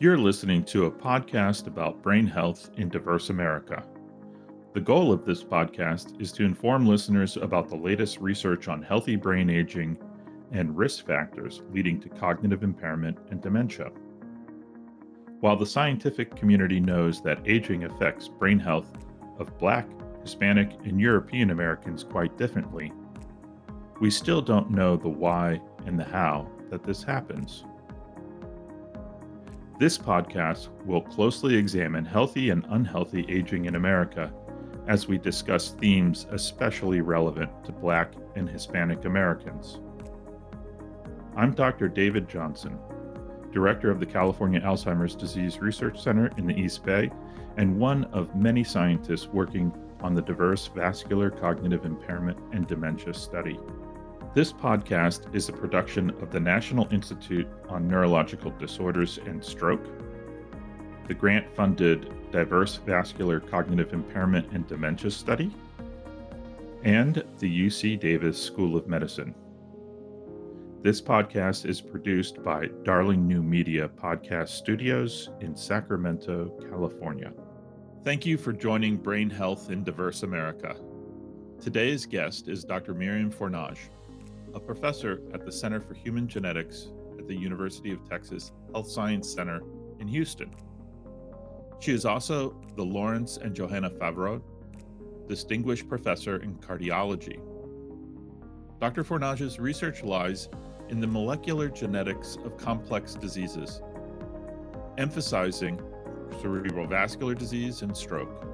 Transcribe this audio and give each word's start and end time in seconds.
You're 0.00 0.16
listening 0.16 0.62
to 0.66 0.84
a 0.84 0.90
podcast 0.92 1.66
about 1.66 2.04
brain 2.04 2.24
health 2.24 2.70
in 2.76 2.88
diverse 2.88 3.30
America. 3.30 3.82
The 4.72 4.80
goal 4.80 5.10
of 5.10 5.24
this 5.24 5.42
podcast 5.42 6.22
is 6.22 6.30
to 6.34 6.44
inform 6.44 6.86
listeners 6.86 7.36
about 7.36 7.68
the 7.68 7.74
latest 7.74 8.20
research 8.20 8.68
on 8.68 8.80
healthy 8.80 9.16
brain 9.16 9.50
aging 9.50 9.98
and 10.52 10.78
risk 10.78 11.04
factors 11.04 11.62
leading 11.72 11.98
to 12.02 12.08
cognitive 12.08 12.62
impairment 12.62 13.18
and 13.32 13.42
dementia. 13.42 13.90
While 15.40 15.56
the 15.56 15.66
scientific 15.66 16.36
community 16.36 16.78
knows 16.78 17.20
that 17.22 17.42
aging 17.44 17.82
affects 17.82 18.28
brain 18.28 18.60
health 18.60 18.92
of 19.40 19.58
Black, 19.58 19.88
Hispanic, 20.22 20.70
and 20.84 21.00
European 21.00 21.50
Americans 21.50 22.04
quite 22.04 22.38
differently, 22.38 22.92
we 24.00 24.10
still 24.10 24.42
don't 24.42 24.70
know 24.70 24.96
the 24.96 25.08
why 25.08 25.60
and 25.86 25.98
the 25.98 26.04
how 26.04 26.48
that 26.70 26.84
this 26.84 27.02
happens. 27.02 27.64
This 29.78 29.96
podcast 29.96 30.70
will 30.84 31.02
closely 31.02 31.54
examine 31.54 32.04
healthy 32.04 32.50
and 32.50 32.66
unhealthy 32.70 33.24
aging 33.28 33.66
in 33.66 33.76
America 33.76 34.32
as 34.88 35.06
we 35.06 35.18
discuss 35.18 35.70
themes 35.70 36.26
especially 36.32 37.00
relevant 37.00 37.52
to 37.64 37.70
Black 37.70 38.12
and 38.34 38.50
Hispanic 38.50 39.04
Americans. 39.04 39.78
I'm 41.36 41.54
Dr. 41.54 41.86
David 41.86 42.28
Johnson, 42.28 42.76
Director 43.52 43.88
of 43.92 44.00
the 44.00 44.06
California 44.06 44.60
Alzheimer's 44.60 45.14
Disease 45.14 45.60
Research 45.60 46.02
Center 46.02 46.32
in 46.36 46.48
the 46.48 46.58
East 46.58 46.84
Bay, 46.84 47.08
and 47.56 47.78
one 47.78 48.02
of 48.06 48.34
many 48.34 48.64
scientists 48.64 49.28
working 49.28 49.72
on 50.00 50.12
the 50.12 50.22
Diverse 50.22 50.66
Vascular 50.66 51.30
Cognitive 51.30 51.84
Impairment 51.84 52.36
and 52.50 52.66
Dementia 52.66 53.14
Study. 53.14 53.60
This 54.34 54.52
podcast 54.52 55.34
is 55.34 55.48
a 55.48 55.54
production 55.54 56.10
of 56.20 56.30
the 56.30 56.38
National 56.38 56.86
Institute 56.92 57.48
on 57.70 57.88
Neurological 57.88 58.50
Disorders 58.58 59.18
and 59.24 59.42
Stroke, 59.42 59.86
the 61.08 61.14
grant 61.14 61.48
funded 61.56 62.12
Diverse 62.30 62.76
Vascular 62.76 63.40
Cognitive 63.40 63.94
Impairment 63.94 64.52
and 64.52 64.66
Dementia 64.66 65.10
Study, 65.10 65.50
and 66.84 67.24
the 67.38 67.66
UC 67.66 67.98
Davis 67.98 68.40
School 68.40 68.76
of 68.76 68.86
Medicine. 68.86 69.34
This 70.82 71.00
podcast 71.00 71.64
is 71.64 71.80
produced 71.80 72.42
by 72.42 72.66
Darling 72.84 73.26
New 73.26 73.42
Media 73.42 73.88
Podcast 73.88 74.50
Studios 74.50 75.30
in 75.40 75.56
Sacramento, 75.56 76.50
California. 76.68 77.32
Thank 78.04 78.26
you 78.26 78.36
for 78.36 78.52
joining 78.52 78.98
Brain 78.98 79.30
Health 79.30 79.70
in 79.70 79.82
Diverse 79.82 80.22
America. 80.22 80.76
Today's 81.58 82.04
guest 82.04 82.48
is 82.48 82.62
Dr. 82.62 82.94
Myriam 82.94 83.34
Fornage 83.34 83.88
a 84.54 84.60
professor 84.60 85.20
at 85.34 85.44
the 85.44 85.52
Center 85.52 85.80
for 85.80 85.94
Human 85.94 86.26
Genetics 86.26 86.88
at 87.18 87.26
the 87.26 87.34
University 87.34 87.92
of 87.92 88.08
Texas 88.08 88.52
Health 88.72 88.88
Science 88.90 89.32
Center 89.32 89.62
in 89.98 90.08
Houston. 90.08 90.54
She 91.80 91.92
is 91.92 92.04
also 92.04 92.56
the 92.76 92.84
Lawrence 92.84 93.36
and 93.36 93.54
Johanna 93.54 93.90
Favrot 93.90 94.42
Distinguished 95.28 95.88
Professor 95.88 96.36
in 96.36 96.54
Cardiology. 96.56 97.40
Dr. 98.80 99.04
Fornage's 99.04 99.58
research 99.58 100.02
lies 100.02 100.48
in 100.88 101.00
the 101.00 101.06
molecular 101.06 101.68
genetics 101.68 102.36
of 102.44 102.56
complex 102.56 103.14
diseases, 103.14 103.82
emphasizing 104.96 105.80
cerebral 106.40 106.86
vascular 106.86 107.34
disease 107.34 107.82
and 107.82 107.96
stroke. 107.96 108.44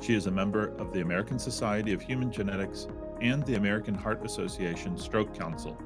She 0.00 0.14
is 0.14 0.26
a 0.26 0.30
member 0.30 0.74
of 0.78 0.92
the 0.92 1.00
American 1.00 1.38
Society 1.38 1.92
of 1.92 2.02
Human 2.02 2.32
Genetics 2.32 2.88
and 3.24 3.42
the 3.46 3.54
American 3.54 3.94
Heart 3.94 4.24
Association 4.26 4.98
Stroke 4.98 5.34
Council. 5.34 5.80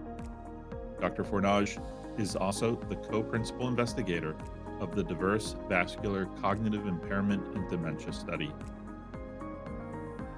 Dr. 1.01 1.23
Fornage 1.23 1.81
is 2.19 2.35
also 2.35 2.75
the 2.89 2.97
co 2.97 3.23
principal 3.23 3.69
investigator 3.69 4.37
of 4.81 4.95
the 4.95 5.05
Diverse 5.05 5.55
Vascular 5.69 6.27
Cognitive 6.43 6.87
Impairment 6.87 7.47
and 7.55 7.71
Dementia 7.71 8.13
Study. 8.13 8.53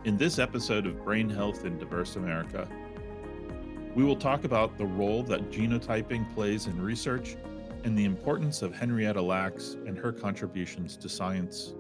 In 0.05 0.19
this 0.19 0.39
episode 0.39 0.87
of 0.87 1.03
Brain 1.03 1.31
Health 1.31 1.65
in 1.65 1.79
Diverse 1.79 2.17
America, 2.17 2.69
we 3.95 4.05
will 4.05 4.17
talk 4.17 4.45
about 4.45 4.77
the 4.77 4.85
role 4.87 5.23
that 5.23 5.51
genotyping 5.51 6.33
plays 6.35 6.67
in 6.67 6.81
research 6.83 7.37
and 7.83 7.97
the 7.97 8.05
importance 8.05 8.61
of 8.61 8.75
Henrietta 8.75 9.23
Lacks 9.23 9.79
and 9.87 9.97
her 9.97 10.13
contributions 10.13 10.99
to 10.99 11.09
science. 11.09 11.73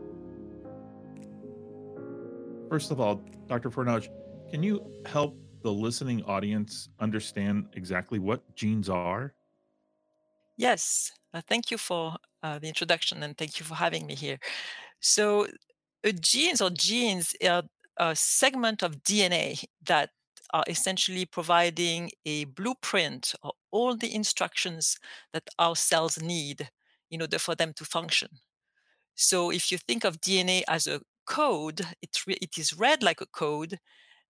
First 2.70 2.91
of 2.91 3.00
all, 3.00 3.22
Dr. 3.48 3.69
Fornage, 3.69 4.09
can 4.50 4.62
you 4.62 4.81
help 5.06 5.38
the 5.62 5.72
listening 5.72 6.22
audience 6.25 6.88
understand 6.99 7.69
exactly 7.75 8.19
what 8.19 8.55
genes 8.56 8.88
are? 8.88 9.34
Yes, 10.56 11.12
uh, 11.33 11.41
thank 11.47 11.71
you 11.71 11.78
for 11.78 12.16
uh, 12.43 12.59
the 12.59 12.69
introduction 12.69 13.22
and 13.22 13.37
thank 13.37 13.59
you 13.59 13.66
for 13.66 13.75
having 13.75 14.06
me 14.06 14.15
here. 14.15 14.39
So, 15.00 15.47
uh, 16.05 16.12
genes 16.21 16.60
or 16.60 16.71
genes 16.71 17.34
are 17.44 17.65
a 17.99 18.16
segment 18.16 18.83
of 18.83 19.03
DNA 19.03 19.56
that 19.83 20.10
are 20.53 20.65
essentially 20.69 21.27
providing 21.27 22.10
a 22.27 22.44
blueprint 22.47 23.34
of 23.43 23.53
all 23.71 23.97
the 23.97 24.15
instructions 24.15 24.99
that 25.33 25.49
our 25.59 25.77
cells 25.77 26.21
need 26.21 26.71
in 27.10 27.22
order 27.22 27.39
for 27.39 27.55
them 27.55 27.72
to 27.75 27.84
function. 27.84 28.28
So, 29.15 29.50
if 29.50 29.71
you 29.72 29.78
think 29.78 30.05
of 30.05 30.21
DNA 30.21 30.65
as 30.69 30.87
a 30.87 31.03
code, 31.27 31.81
it, 32.03 32.27
re- 32.27 32.39
it 32.41 32.59
is 32.59 32.72
read 32.75 33.03
like 33.03 33.21
a 33.21 33.27
code 33.27 33.78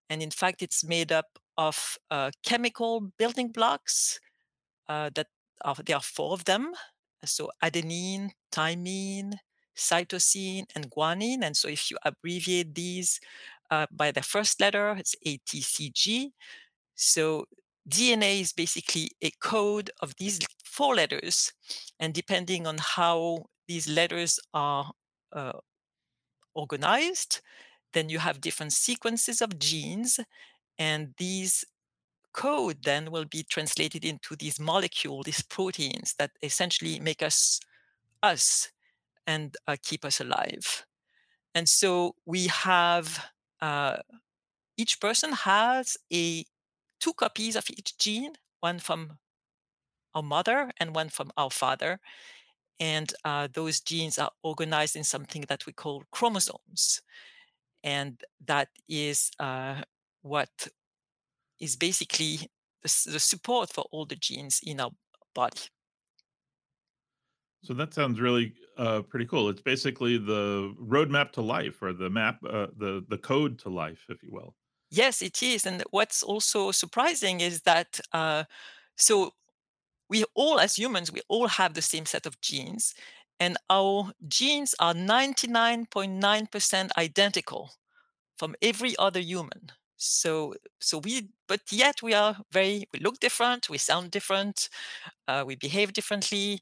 and 0.09 0.21
in 0.21 0.31
fact, 0.31 0.61
it's 0.61 0.83
made 0.83 1.11
up 1.11 1.27
of 1.57 1.97
uh, 2.09 2.31
chemical 2.43 3.11
building 3.17 3.51
blocks 3.51 4.19
uh, 4.87 5.09
that 5.13 5.27
are, 5.63 5.75
there 5.85 5.97
are 5.97 6.01
four 6.01 6.33
of 6.33 6.45
them. 6.45 6.71
So 7.25 7.51
adenine, 7.63 8.31
thymine, 8.51 9.33
cytosine, 9.77 10.65
and 10.75 10.89
guanine. 10.89 11.43
And 11.43 11.55
so 11.55 11.67
if 11.67 11.91
you 11.91 11.97
abbreviate 12.03 12.75
these 12.75 13.19
uh, 13.69 13.87
by 13.91 14.11
the 14.11 14.21
first 14.21 14.59
letter, 14.59 14.95
it's 14.97 15.15
ATCG. 15.25 16.31
So 16.95 17.45
DNA 17.87 18.41
is 18.41 18.53
basically 18.53 19.11
a 19.21 19.31
code 19.41 19.91
of 20.01 20.13
these 20.17 20.39
four 20.63 20.95
letters. 20.95 21.53
And 21.99 22.13
depending 22.13 22.67
on 22.67 22.77
how 22.79 23.45
these 23.67 23.87
letters 23.87 24.39
are 24.53 24.91
uh, 25.33 25.59
organized, 26.55 27.41
then 27.93 28.09
you 28.09 28.19
have 28.19 28.41
different 28.41 28.73
sequences 28.73 29.41
of 29.41 29.59
genes, 29.59 30.19
and 30.77 31.13
these 31.17 31.65
code 32.33 32.83
then 32.83 33.11
will 33.11 33.25
be 33.25 33.43
translated 33.43 34.05
into 34.05 34.35
these 34.35 34.59
molecules, 34.59 35.25
these 35.25 35.41
proteins 35.41 36.15
that 36.19 36.31
essentially 36.43 36.99
make 36.99 37.21
us 37.23 37.59
us 38.21 38.71
and 39.25 39.55
uh, 39.67 39.75
keep 39.81 40.05
us 40.05 40.19
alive. 40.19 40.85
And 41.55 41.67
so 41.67 42.15
we 42.25 42.47
have 42.47 43.25
uh, 43.61 43.97
each 44.77 44.99
person 44.99 45.33
has 45.33 45.97
a 46.13 46.45
two 46.99 47.13
copies 47.13 47.55
of 47.55 47.65
each 47.69 47.97
gene, 47.97 48.33
one 48.59 48.79
from 48.79 49.17
our 50.13 50.23
mother 50.23 50.71
and 50.79 50.95
one 50.95 51.09
from 51.09 51.31
our 51.37 51.51
father. 51.51 51.99
And 52.79 53.13
uh, 53.25 53.47
those 53.53 53.81
genes 53.81 54.17
are 54.17 54.31
organized 54.43 54.95
in 54.95 55.03
something 55.03 55.45
that 55.49 55.65
we 55.65 55.73
call 55.73 56.03
chromosomes 56.11 57.01
and 57.83 58.21
that 58.45 58.69
is 58.87 59.31
uh, 59.39 59.81
what 60.21 60.67
is 61.59 61.75
basically 61.75 62.49
the, 62.83 63.11
the, 63.11 63.19
support 63.19 63.71
for 63.71 63.85
all 63.91 64.05
the 64.05 64.15
genes 64.15 64.61
in 64.63 64.79
our 64.79 64.91
body. 65.35 65.61
So 67.63 67.73
that 67.73 67.93
sounds 67.93 68.21
really 68.21 68.53
uh, 68.77 69.01
pretty 69.01 69.25
cool. 69.25 69.49
It's 69.49 69.61
basically 69.61 70.17
the 70.17 70.73
roadmap 70.81 71.31
to 71.33 71.41
life, 71.41 71.81
or 71.81 71.91
the 71.93 72.09
map, 72.09 72.37
uh, 72.49 72.67
the 72.77 73.05
the 73.09 73.17
code 73.17 73.59
to 73.59 73.69
life, 73.69 74.05
if 74.09 74.23
you 74.23 74.29
will. 74.31 74.55
Yes, 74.89 75.21
it 75.21 75.43
is. 75.43 75.65
And 75.65 75.83
what's 75.91 76.23
also 76.23 76.71
surprising 76.71 77.41
is 77.41 77.61
that 77.61 77.99
uh, 78.13 78.45
so 78.95 79.33
we 80.09 80.25
all, 80.33 80.59
as 80.59 80.77
humans, 80.77 81.11
we 81.11 81.21
all 81.27 81.47
have 81.47 81.73
the 81.73 81.81
same 81.81 82.05
set 82.05 82.25
of 82.25 82.41
genes, 82.41 82.95
and 83.39 83.57
our 83.69 84.11
genes 84.27 84.75
are 84.79 84.93
99.9% 84.93 86.89
identical 86.97 87.71
from 88.37 88.55
every 88.61 88.95
other 88.97 89.19
human. 89.19 89.71
So, 89.97 90.55
so 90.79 90.99
we, 90.99 91.29
but 91.47 91.61
yet 91.71 92.01
we 92.01 92.13
are 92.13 92.37
very, 92.51 92.87
we 92.93 92.99
look 92.99 93.19
different, 93.19 93.69
we 93.69 93.77
sound 93.77 94.11
different, 94.11 94.69
uh, 95.27 95.43
we 95.45 95.55
behave 95.55 95.93
differently, 95.93 96.61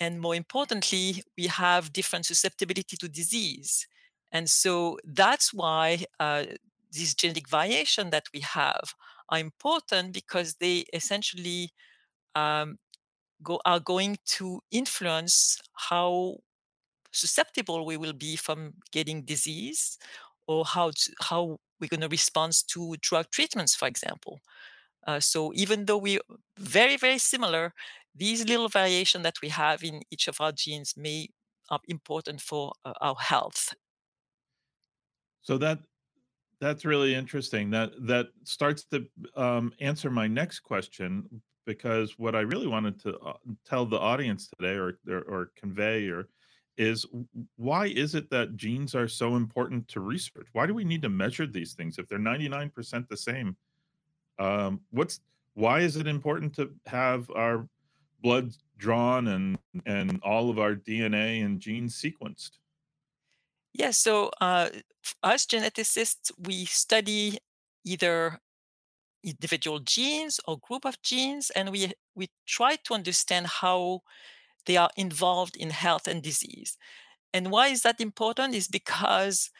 and 0.00 0.20
more 0.20 0.34
importantly, 0.34 1.22
we 1.36 1.48
have 1.48 1.92
different 1.92 2.24
susceptibility 2.26 2.96
to 2.96 3.08
disease. 3.08 3.86
And 4.32 4.48
so 4.48 4.98
that's 5.04 5.52
why 5.52 6.04
uh, 6.20 6.44
these 6.92 7.14
genetic 7.14 7.48
variation 7.48 8.10
that 8.10 8.26
we 8.32 8.40
have 8.40 8.94
are 9.28 9.38
important 9.38 10.12
because 10.12 10.54
they 10.54 10.84
essentially 10.92 11.72
um, 12.34 12.78
go, 13.42 13.60
are 13.64 13.80
going 13.80 14.18
to 14.26 14.60
influence 14.70 15.60
how 15.74 16.36
susceptible 17.12 17.86
we 17.86 17.96
will 17.96 18.12
be 18.12 18.36
from 18.36 18.74
getting 18.92 19.24
disease 19.24 19.98
or 20.46 20.64
how 20.64 20.90
to, 20.90 21.12
how 21.20 21.58
we're 21.80 21.88
going 21.88 22.00
to 22.00 22.08
respond 22.08 22.52
to 22.68 22.96
drug 23.00 23.30
treatments, 23.30 23.74
for 23.74 23.88
example. 23.88 24.40
Uh, 25.06 25.20
so 25.20 25.52
even 25.54 25.86
though 25.86 25.98
we're 25.98 26.20
very 26.58 26.96
very 26.96 27.18
similar, 27.18 27.72
these 28.14 28.44
little 28.44 28.68
variation 28.68 29.22
that 29.22 29.36
we 29.42 29.48
have 29.48 29.82
in 29.84 30.02
each 30.10 30.28
of 30.28 30.40
our 30.40 30.52
genes 30.52 30.94
may 30.96 31.28
are 31.70 31.80
important 31.88 32.40
for 32.40 32.72
uh, 32.84 32.92
our 33.00 33.16
health. 33.16 33.74
So 35.42 35.58
that 35.58 35.78
That's 36.60 36.84
really 36.84 37.14
interesting. 37.14 37.70
That 37.70 37.90
that 38.06 38.26
starts 38.44 38.84
to 38.90 39.06
um, 39.36 39.72
answer 39.80 40.10
my 40.10 40.26
next 40.26 40.60
question 40.60 41.42
because 41.68 42.18
what 42.18 42.34
I 42.34 42.40
really 42.40 42.66
wanted 42.66 42.98
to 43.02 43.18
uh, 43.18 43.34
tell 43.66 43.84
the 43.84 43.98
audience 43.98 44.48
today, 44.58 44.76
or 44.76 44.98
or, 45.06 45.20
or 45.20 45.52
convey, 45.54 46.08
or 46.08 46.30
is 46.78 47.04
why 47.56 47.88
is 47.88 48.14
it 48.14 48.30
that 48.30 48.56
genes 48.56 48.94
are 48.94 49.06
so 49.06 49.36
important 49.36 49.86
to 49.88 50.00
research? 50.00 50.48
Why 50.54 50.66
do 50.66 50.72
we 50.72 50.84
need 50.84 51.02
to 51.02 51.10
measure 51.10 51.46
these 51.46 51.74
things 51.74 51.98
if 51.98 52.08
they're 52.08 52.18
ninety 52.18 52.48
nine 52.48 52.70
percent 52.70 53.06
the 53.10 53.18
same? 53.18 53.54
Um, 54.38 54.80
what's 54.90 55.20
why 55.52 55.80
is 55.80 55.96
it 55.96 56.06
important 56.06 56.54
to 56.56 56.70
have 56.86 57.30
our 57.36 57.68
blood 58.22 58.50
drawn 58.78 59.28
and 59.28 59.58
and 59.84 60.20
all 60.22 60.48
of 60.48 60.58
our 60.58 60.74
DNA 60.74 61.44
and 61.44 61.60
genes 61.60 62.00
sequenced? 62.00 62.52
Yeah, 63.74 63.90
so 63.90 64.30
uh, 64.40 64.70
us 65.22 65.44
geneticists, 65.44 66.32
we 66.38 66.64
study 66.64 67.38
either 67.84 68.40
individual 69.24 69.80
genes 69.80 70.40
or 70.46 70.58
group 70.58 70.84
of 70.84 71.00
genes, 71.02 71.50
and 71.50 71.70
we 71.70 71.92
we 72.14 72.28
try 72.46 72.76
to 72.84 72.94
understand 72.94 73.46
how 73.46 74.02
they 74.66 74.76
are 74.76 74.90
involved 74.96 75.56
in 75.56 75.70
health 75.70 76.06
and 76.06 76.22
disease. 76.22 76.76
And 77.32 77.50
why 77.50 77.68
is 77.68 77.82
that 77.82 78.00
important? 78.00 78.54
Is 78.54 78.68
because 78.68 79.50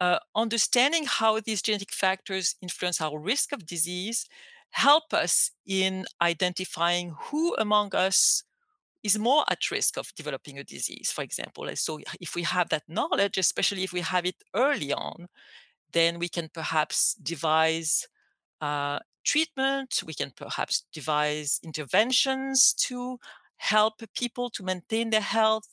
uh, 0.00 0.18
understanding 0.34 1.04
how 1.06 1.40
these 1.40 1.62
genetic 1.62 1.92
factors 1.92 2.56
influence 2.62 3.00
our 3.00 3.18
risk 3.18 3.52
of 3.52 3.66
disease 3.66 4.26
help 4.70 5.12
us 5.12 5.50
in 5.66 6.06
identifying 6.22 7.14
who 7.20 7.54
among 7.56 7.94
us 7.94 8.44
is 9.02 9.18
more 9.18 9.44
at 9.50 9.70
risk 9.70 9.96
of 9.96 10.14
developing 10.14 10.58
a 10.58 10.64
disease, 10.64 11.10
for 11.10 11.22
example. 11.22 11.64
And 11.68 11.78
so 11.78 12.00
if 12.20 12.34
we 12.34 12.42
have 12.42 12.68
that 12.68 12.82
knowledge, 12.88 13.38
especially 13.38 13.82
if 13.82 13.92
we 13.92 14.00
have 14.00 14.26
it 14.26 14.36
early 14.54 14.92
on, 14.92 15.26
then 15.92 16.18
we 16.18 16.28
can 16.28 16.48
perhaps 16.52 17.14
devise 17.14 18.06
uh, 18.60 18.98
treatment. 19.24 20.02
We 20.06 20.14
can 20.14 20.32
perhaps 20.36 20.84
devise 20.92 21.60
interventions 21.62 22.74
to 22.88 23.18
help 23.56 23.94
people 24.16 24.50
to 24.50 24.62
maintain 24.62 25.10
their 25.10 25.20
health, 25.20 25.68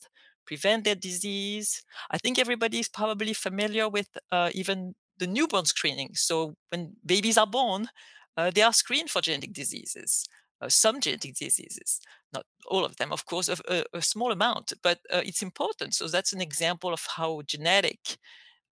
prevent 0.46 0.84
their 0.84 0.96
disease. 0.96 1.84
I 2.12 2.18
think 2.18 2.38
everybody 2.38 2.80
is 2.80 2.90
probably 2.90 3.34
familiar 3.34 3.88
with 3.90 4.10
uh, 4.32 4.50
even 4.54 4.96
the 5.18 5.28
newborn 5.28 5.66
screening. 5.66 6.12
So 6.14 6.56
when 6.70 6.96
babies 7.06 7.38
are 7.38 7.48
born, 7.48 7.88
uh, 8.36 8.52
they 8.54 8.62
are 8.62 8.74
screened 8.74 9.10
for 9.10 9.22
genetic 9.22 9.54
diseases, 9.54 10.26
uh, 10.62 10.70
some 10.70 11.02
genetic 11.02 11.36
diseases, 11.36 12.00
not 12.34 12.46
all 12.68 12.86
of 12.86 12.98
them, 12.98 13.12
of 13.12 13.26
course, 13.26 13.50
a, 13.50 13.58
a, 13.68 13.84
a 13.94 14.02
small 14.02 14.32
amount, 14.32 14.74
but 14.84 15.00
uh, 15.12 15.22
it's 15.26 15.42
important. 15.42 15.96
So 15.96 16.08
that's 16.08 16.34
an 16.34 16.42
example 16.42 16.94
of 16.94 17.06
how 17.16 17.42
genetic 17.48 18.18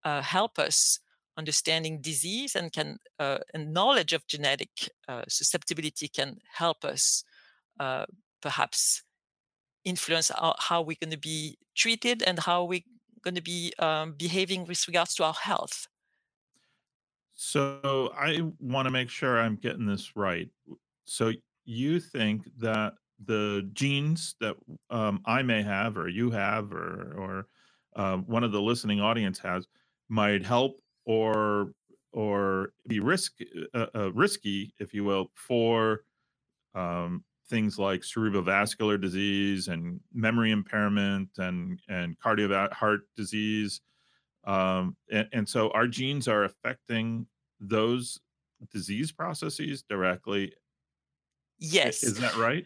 uh, 0.04 0.22
help 0.22 0.60
us 0.60 1.00
understanding 1.38 2.02
disease 2.02 2.56
and 2.56 2.72
can 2.72 2.98
uh, 3.20 3.40
and 3.54 3.74
knowledge 3.74 4.14
of 4.14 4.26
genetic 4.28 4.70
uh, 5.08 5.24
susceptibility 5.28 6.08
can 6.08 6.38
help 6.54 6.86
us 6.86 7.24
uh, 7.80 8.06
perhaps 8.42 9.04
influence 9.84 10.32
our, 10.32 10.56
how 10.60 10.82
we're 10.82 10.98
going 11.00 11.12
to 11.12 11.18
be 11.18 11.58
treated 11.76 12.24
and 12.24 12.40
how 12.40 12.64
we're 12.64 12.82
going 13.22 13.36
to 13.36 13.42
be 13.42 13.74
um, 13.80 14.14
behaving 14.18 14.66
with 14.66 14.88
regards 14.88 15.14
to 15.16 15.24
our 15.24 15.34
health 15.34 15.88
So 17.34 18.14
I 18.18 18.42
want 18.60 18.86
to 18.88 18.92
make 18.92 19.10
sure 19.10 19.40
I'm 19.40 19.58
getting 19.58 19.86
this 19.86 20.16
right. 20.16 20.50
So 21.06 21.34
you 21.66 22.00
think 22.00 22.44
that 22.60 22.94
the 23.26 23.70
genes 23.74 24.36
that 24.40 24.56
um, 24.90 25.22
I 25.26 25.42
may 25.42 25.62
have, 25.62 25.98
or 25.98 26.08
you 26.08 26.32
have, 26.32 26.72
or 26.72 27.14
or 27.18 27.48
um, 27.96 28.24
one 28.28 28.44
of 28.44 28.52
the 28.52 28.62
listening 28.62 29.02
audience 29.02 29.40
has, 29.40 29.68
might 30.10 30.44
help 30.46 30.80
or 31.06 31.72
or 32.12 32.72
be 32.88 33.00
risk 33.00 33.34
uh, 33.74 33.88
uh, 33.96 34.12
risky, 34.14 34.74
if 34.80 34.94
you 34.94 35.04
will, 35.04 35.32
for 35.36 36.02
um, 36.74 37.24
things 37.50 37.78
like 37.78 38.02
cerebrovascular 38.02 39.00
disease 39.00 39.68
and 39.68 40.00
memory 40.14 40.52
impairment 40.52 41.30
and 41.38 41.80
and 41.90 42.18
cardiovascular 42.20 42.74
heart 42.74 43.02
disease 43.16 43.82
um, 44.46 44.96
and, 45.12 45.28
and 45.34 45.50
so 45.50 45.70
our 45.72 45.88
genes 45.88 46.28
are 46.28 46.44
affecting 46.44 47.28
those 47.60 48.20
disease 48.72 49.12
processes 49.12 49.84
directly. 49.90 50.54
Yes 51.58 52.04
Is 52.04 52.20
that 52.20 52.36
right? 52.38 52.66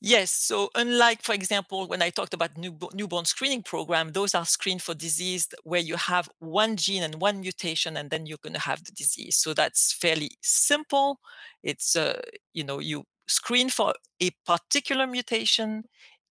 Yes. 0.00 0.30
So 0.30 0.70
unlike, 0.74 1.22
for 1.22 1.32
example, 1.34 1.86
when 1.88 2.02
I 2.02 2.10
talked 2.10 2.34
about 2.34 2.54
newbo- 2.54 2.92
newborn 2.94 3.24
screening 3.24 3.62
program, 3.62 4.12
those 4.12 4.34
are 4.34 4.44
screened 4.44 4.82
for 4.82 4.94
disease 4.94 5.48
where 5.64 5.80
you 5.80 5.96
have 5.96 6.28
one 6.38 6.76
gene 6.76 7.02
and 7.02 7.14
one 7.16 7.40
mutation, 7.40 7.96
and 7.96 8.10
then 8.10 8.26
you're 8.26 8.38
going 8.42 8.52
to 8.52 8.60
have 8.60 8.84
the 8.84 8.92
disease. 8.92 9.36
So 9.36 9.54
that's 9.54 9.92
fairly 9.92 10.32
simple. 10.42 11.20
It's, 11.62 11.96
uh, 11.96 12.20
you 12.52 12.62
know, 12.62 12.78
you 12.78 13.04
screen 13.26 13.70
for 13.70 13.94
a 14.20 14.30
particular 14.46 15.06
mutation, 15.06 15.84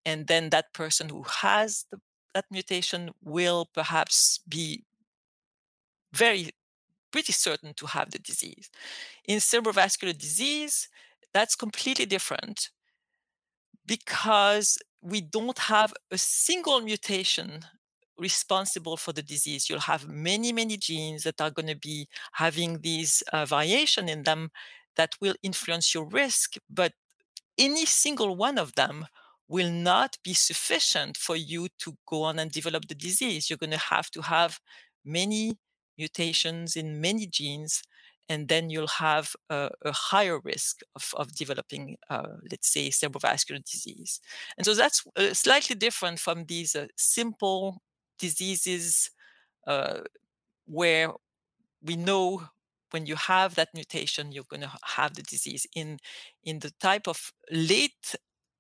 and 0.06 0.28
then 0.28 0.52
that 0.52 0.72
person 0.74 1.10
who 1.10 1.24
has 1.24 1.86
the, 1.92 2.00
that 2.36 2.46
mutation 2.52 3.12
will 3.24 3.66
perhaps 3.74 4.40
be 4.48 4.84
very 6.14 6.52
pretty 7.12 7.34
certain 7.34 7.74
to 7.76 7.88
have 7.88 8.12
the 8.12 8.20
disease. 8.20 8.70
In 9.28 9.40
cerebrovascular 9.40 10.18
disease, 10.18 10.90
that's 11.34 11.56
completely 11.56 12.06
different 12.06 12.72
because 13.86 14.78
we 15.02 15.22
don't 15.22 15.60
have 15.60 15.94
a 16.12 16.18
single 16.18 16.82
mutation 16.82 17.62
responsible 18.18 18.98
for 18.98 19.14
the 19.14 19.22
disease. 19.22 19.70
You'll 19.70 19.82
have 19.82 20.08
many, 20.08 20.52
many 20.52 20.78
genes 20.78 21.24
that 21.24 21.42
are 21.42 21.52
going 21.52 21.68
to 21.68 21.76
be 21.76 22.08
having 22.34 22.80
these 22.82 23.22
uh, 23.34 23.46
variation 23.46 24.10
in 24.10 24.24
them 24.24 24.52
that 24.96 25.16
will 25.20 25.36
influence 25.44 25.94
your 25.94 26.06
risk, 26.06 26.56
but 26.70 26.94
any 27.58 27.86
single 27.86 28.36
one 28.36 28.58
of 28.58 28.76
them 28.76 29.06
will 29.48 29.70
not 29.70 30.18
be 30.24 30.34
sufficient 30.34 31.18
for 31.18 31.36
you 31.36 31.68
to 31.80 31.98
go 32.08 32.24
on 32.24 32.40
and 32.40 32.52
develop 32.52 32.88
the 32.88 32.96
disease. 32.96 33.50
You're 33.50 33.58
going 33.58 33.72
to 33.72 33.78
have 33.78 34.10
to 34.12 34.22
have 34.22 34.60
many 35.04 35.58
mutations 35.98 36.76
in 36.76 37.00
many 37.00 37.28
genes, 37.28 37.84
and 38.28 38.48
then 38.48 38.70
you'll 38.70 38.88
have 38.88 39.36
a, 39.50 39.70
a 39.84 39.92
higher 39.92 40.40
risk 40.40 40.82
of, 40.96 41.14
of 41.16 41.36
developing, 41.36 41.98
uh, 42.10 42.38
let's 42.50 42.68
say, 42.68 42.90
cerebrovascular 42.90 43.64
disease. 43.64 44.20
And 44.58 44.66
so 44.66 44.74
that's 44.74 45.04
uh, 45.16 45.34
slightly 45.34 45.76
different 45.76 46.20
from 46.20 46.46
these 46.46 46.76
uh, 46.76 46.88
simple 46.98 47.82
diseases 48.18 49.12
uh, 49.68 50.00
where 50.66 51.12
we 51.84 51.96
know 51.96 52.44
when 52.92 53.06
you 53.06 53.16
have 53.16 53.56
that 53.56 53.70
mutation 53.74 54.32
you're 54.32 54.46
going 54.50 54.62
to 54.62 54.72
have 54.84 55.16
the 55.16 55.22
disease 55.22 55.68
in 55.76 55.98
in 56.44 56.60
the 56.60 56.72
type 56.80 57.08
of 57.08 57.32
late 57.52 58.16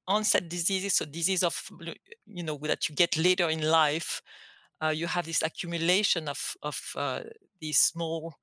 onset 0.08 0.50
diseases 0.50 0.94
so 0.94 1.06
disease 1.06 1.42
of 1.44 1.70
you 2.25 2.44
know 2.44 2.58
that 2.63 2.89
you 2.89 2.96
get 2.96 3.18
later 3.18 3.50
in 3.50 3.62
life 3.62 4.22
uh, 4.84 4.89
you 4.89 5.08
have 5.08 5.25
this 5.25 5.42
accumulation 5.42 6.28
of 6.28 6.56
of 6.62 6.92
uh, 6.96 7.22
these 7.62 7.78
small 7.78 8.34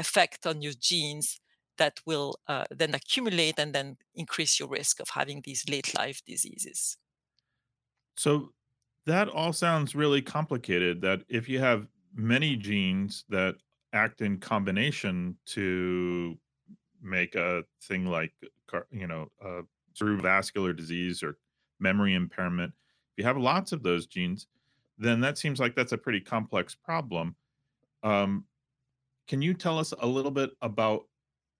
effect 0.00 0.46
on 0.46 0.62
your 0.62 0.74
genes 0.74 1.40
that 1.78 2.00
will 2.06 2.36
uh, 2.48 2.66
then 2.70 2.94
accumulate 2.94 3.58
and 3.58 3.74
then 3.74 3.96
increase 4.14 4.60
your 4.60 4.68
risk 4.68 5.00
of 5.00 5.10
having 5.10 5.42
these 5.44 5.68
late 5.68 5.94
life 5.96 6.22
diseases 6.26 6.98
So 8.16 8.52
that 9.06 9.28
all 9.28 9.52
sounds 9.52 9.94
really 9.94 10.22
complicated. 10.22 11.00
That 11.02 11.24
if 11.28 11.48
you 11.48 11.58
have 11.60 11.88
many 12.14 12.56
genes 12.56 13.24
that 13.28 13.56
act 13.92 14.20
in 14.20 14.38
combination 14.38 15.36
to 15.46 16.38
make 17.02 17.34
a 17.34 17.64
thing 17.82 18.06
like, 18.06 18.32
you 18.90 19.06
know, 19.06 19.30
uh, 19.44 19.62
cerebrovascular 19.94 20.76
disease 20.76 21.22
or 21.22 21.38
memory 21.78 22.14
impairment, 22.14 22.74
if 23.12 23.22
you 23.22 23.24
have 23.24 23.38
lots 23.38 23.72
of 23.72 23.82
those 23.82 24.06
genes, 24.06 24.46
then 24.98 25.20
that 25.20 25.38
seems 25.38 25.60
like 25.60 25.74
that's 25.74 25.92
a 25.92 25.98
pretty 25.98 26.20
complex 26.20 26.74
problem. 26.74 27.36
Um, 28.02 28.46
Can 29.30 29.42
you 29.42 29.54
tell 29.54 29.78
us 29.78 29.94
a 29.96 30.06
little 30.08 30.32
bit 30.32 30.50
about 30.60 31.04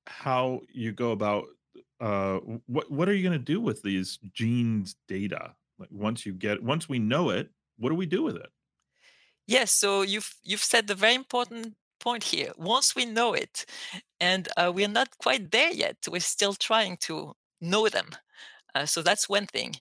how 0.08 0.62
you 0.72 0.90
go 0.90 1.12
about 1.12 1.44
uh 2.00 2.38
what 2.66 2.90
what 2.90 3.08
are 3.08 3.14
you 3.14 3.22
going 3.22 3.38
to 3.38 3.52
do 3.54 3.60
with 3.60 3.80
these 3.82 4.18
genes 4.32 4.96
data? 5.06 5.54
Like 5.78 5.92
once 5.92 6.26
you 6.26 6.32
get 6.32 6.64
once 6.64 6.88
we 6.88 6.98
know 6.98 7.30
it, 7.30 7.50
what 7.78 7.90
do 7.90 7.94
we 7.94 8.06
do 8.06 8.24
with 8.24 8.34
it? 8.34 8.50
Yes, 9.46 9.70
so 9.70 10.02
you've 10.02 10.34
you've 10.42 10.64
said 10.72 10.88
the 10.88 10.96
very 10.96 11.14
important 11.14 11.76
point 12.00 12.24
here. 12.24 12.50
Once 12.58 12.96
we 12.96 13.04
know 13.04 13.34
it, 13.34 13.64
and 14.18 14.48
uh, 14.56 14.72
we're 14.74 14.88
not 14.88 15.16
quite 15.18 15.52
there 15.52 15.72
yet, 15.72 15.98
we're 16.10 16.20
still 16.36 16.54
trying 16.54 16.96
to 17.02 17.34
know 17.60 17.88
them. 17.88 18.08
Uh, 18.74 18.86
so 18.86 19.00
that's 19.00 19.28
one 19.28 19.46
thing. 19.46 19.76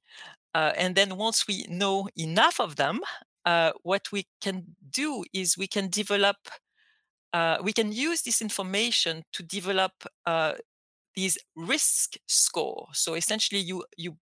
Uh, 0.53 0.73
and 0.77 0.95
then 0.95 1.17
once 1.17 1.47
we 1.47 1.65
know 1.69 2.07
enough 2.15 2.59
of 2.59 2.75
them, 2.75 3.01
uh, 3.45 3.71
what 3.83 4.11
we 4.11 4.27
can 4.41 4.75
do 4.91 5.23
is 5.33 5.57
we 5.57 5.67
can 5.67 5.89
develop, 5.89 6.37
uh, 7.33 7.57
we 7.61 7.73
can 7.73 7.91
use 7.91 8.21
this 8.23 8.41
information 8.41 9.23
to 9.33 9.43
develop 9.43 9.91
uh, 10.25 10.53
these 11.15 11.37
risk 11.55 12.15
score. 12.27 12.87
So 12.93 13.13
essentially, 13.15 13.61
you 13.61 13.85
you 13.97 14.17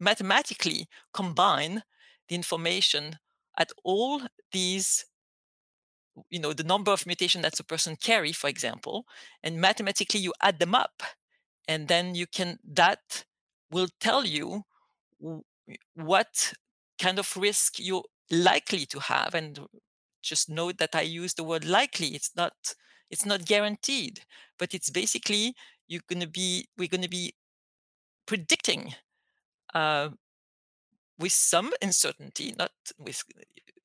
mathematically 0.00 0.86
combine 1.12 1.82
the 2.28 2.34
information 2.34 3.18
at 3.58 3.72
all 3.84 4.22
these 4.52 5.06
you 6.30 6.40
know 6.40 6.52
the 6.52 6.64
number 6.64 6.90
of 6.90 7.06
mutation 7.06 7.42
that's 7.42 7.60
a 7.60 7.64
person 7.64 7.96
carry 7.96 8.32
for 8.32 8.48
example 8.48 9.06
and 9.42 9.60
mathematically 9.60 10.20
you 10.20 10.32
add 10.42 10.58
them 10.58 10.74
up 10.74 11.02
and 11.68 11.88
then 11.88 12.14
you 12.14 12.26
can 12.26 12.58
that 12.64 13.24
will 13.70 13.88
tell 14.00 14.24
you 14.24 14.64
what 15.94 16.52
kind 17.00 17.18
of 17.18 17.36
risk 17.36 17.78
you're 17.78 18.04
likely 18.30 18.86
to 18.86 19.00
have 19.00 19.34
and 19.34 19.60
just 20.22 20.48
note 20.48 20.78
that 20.78 20.94
i 20.94 21.00
use 21.00 21.34
the 21.34 21.44
word 21.44 21.64
likely 21.64 22.08
it's 22.08 22.32
not 22.36 22.52
it's 23.10 23.26
not 23.26 23.44
guaranteed 23.44 24.20
but 24.58 24.74
it's 24.74 24.90
basically 24.90 25.54
you're 25.86 26.02
going 26.08 26.20
to 26.20 26.28
be 26.28 26.68
we're 26.76 26.88
going 26.88 27.02
to 27.02 27.08
be 27.08 27.34
predicting 28.26 28.94
uh, 29.74 30.10
with 31.18 31.32
some 31.32 31.72
uncertainty, 31.82 32.54
not 32.58 32.70
with 32.98 33.22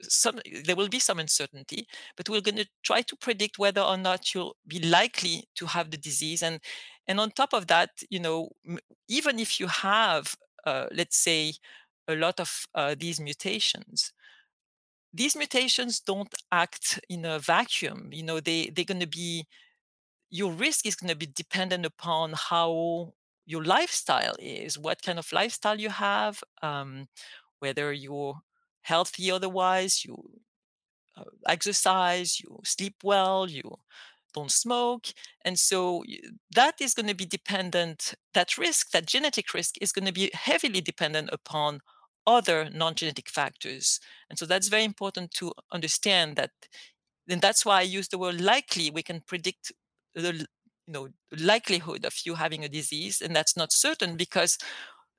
some, 0.01 0.39
there 0.63 0.75
will 0.75 0.89
be 0.89 0.99
some 0.99 1.19
uncertainty, 1.19 1.87
but 2.15 2.29
we're 2.29 2.41
going 2.41 2.57
to 2.57 2.67
try 2.83 3.01
to 3.01 3.15
predict 3.15 3.57
whether 3.57 3.81
or 3.81 3.97
not 3.97 4.33
you'll 4.33 4.55
be 4.67 4.79
likely 4.79 5.45
to 5.55 5.65
have 5.65 5.91
the 5.91 5.97
disease. 5.97 6.43
And 6.43 6.59
and 7.07 7.19
on 7.19 7.31
top 7.31 7.53
of 7.53 7.67
that, 7.67 7.89
you 8.09 8.19
know, 8.19 8.49
even 9.09 9.39
if 9.39 9.59
you 9.59 9.67
have, 9.67 10.35
uh, 10.65 10.85
let's 10.93 11.17
say, 11.17 11.53
a 12.07 12.15
lot 12.15 12.39
of 12.39 12.65
uh, 12.75 12.95
these 12.97 13.19
mutations, 13.19 14.13
these 15.13 15.35
mutations 15.35 15.99
don't 15.99 16.33
act 16.51 16.99
in 17.09 17.25
a 17.25 17.39
vacuum. 17.39 18.09
You 18.11 18.23
know, 18.23 18.39
they 18.39 18.71
they're 18.73 18.85
going 18.85 18.99
to 18.99 19.07
be 19.07 19.45
your 20.29 20.51
risk 20.51 20.85
is 20.85 20.95
going 20.95 21.09
to 21.09 21.15
be 21.17 21.27
dependent 21.27 21.85
upon 21.85 22.33
how 22.33 23.13
your 23.45 23.63
lifestyle 23.63 24.35
is, 24.39 24.79
what 24.79 25.01
kind 25.03 25.19
of 25.19 25.31
lifestyle 25.31 25.79
you 25.79 25.89
have, 25.89 26.43
um, 26.61 27.07
whether 27.59 27.93
you're 27.93 28.39
healthy 28.81 29.31
otherwise, 29.31 30.03
you 30.05 30.17
uh, 31.17 31.23
exercise, 31.47 32.39
you 32.39 32.59
sleep 32.63 32.95
well, 33.03 33.49
you 33.49 33.63
don't 34.33 34.51
smoke. 34.51 35.07
And 35.45 35.59
so 35.59 36.03
that 36.55 36.81
is 36.81 36.93
going 36.93 37.07
to 37.07 37.15
be 37.15 37.25
dependent, 37.25 38.15
that 38.33 38.57
risk, 38.57 38.91
that 38.91 39.05
genetic 39.05 39.53
risk 39.53 39.75
is 39.81 39.91
going 39.91 40.05
to 40.05 40.13
be 40.13 40.31
heavily 40.33 40.81
dependent 40.81 41.29
upon 41.31 41.81
other 42.25 42.69
non 42.73 42.95
genetic 42.95 43.29
factors. 43.29 43.99
And 44.29 44.39
so 44.39 44.45
that's 44.45 44.67
very 44.69 44.83
important 44.83 45.31
to 45.31 45.53
understand 45.71 46.35
that. 46.37 46.51
And 47.29 47.41
that's 47.41 47.65
why 47.65 47.79
I 47.79 47.83
use 47.83 48.09
the 48.09 48.17
word 48.17 48.41
likely. 48.41 48.89
We 48.91 49.03
can 49.03 49.21
predict 49.21 49.71
the 50.15 50.47
you 50.87 50.93
know 50.93 51.09
likelihood 51.31 52.05
of 52.05 52.15
you 52.25 52.35
having 52.35 52.63
a 52.63 52.69
disease, 52.69 53.21
and 53.21 53.35
that's 53.35 53.55
not 53.57 53.71
certain 53.71 54.17
because 54.17 54.57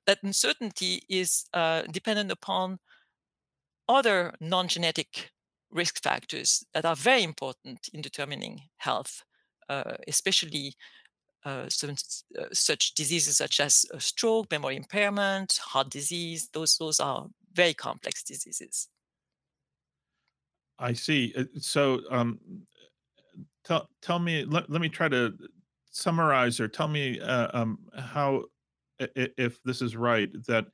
that 0.07 0.19
uncertainty 0.23 1.01
is 1.09 1.45
uh, 1.53 1.83
dependent 1.91 2.31
upon 2.31 2.79
other 3.87 4.33
non-genetic 4.39 5.31
risk 5.71 6.01
factors 6.01 6.65
that 6.73 6.85
are 6.85 6.95
very 6.95 7.23
important 7.23 7.89
in 7.93 8.01
determining 8.01 8.61
health, 8.77 9.23
uh, 9.69 9.95
especially 10.07 10.75
uh, 11.45 11.67
uh, 12.39 12.45
such 12.51 12.93
diseases 12.93 13.37
such 13.37 13.59
as 13.59 13.85
uh, 13.93 13.99
stroke, 13.99 14.49
memory 14.51 14.75
impairment, 14.75 15.59
heart 15.63 15.89
disease. 15.89 16.49
Those 16.53 16.77
those 16.77 16.99
are 16.99 17.27
very 17.53 17.73
complex 17.73 18.23
diseases. 18.23 18.89
I 20.79 20.93
see. 20.93 21.33
Uh, 21.37 21.45
So, 21.59 22.01
um, 22.09 22.39
tell 23.63 23.89
tell 24.01 24.19
me. 24.19 24.43
Let, 24.45 24.69
let 24.69 24.81
me 24.81 24.89
try 24.89 25.07
to 25.09 25.33
summarize 25.91 26.59
or 26.59 26.67
tell 26.67 26.89
me 26.89 27.21
uh, 27.21 27.47
um, 27.53 27.79
how, 27.97 28.43
if 28.99 29.63
this 29.63 29.81
is 29.81 29.95
right, 29.95 30.29
that 30.45 30.65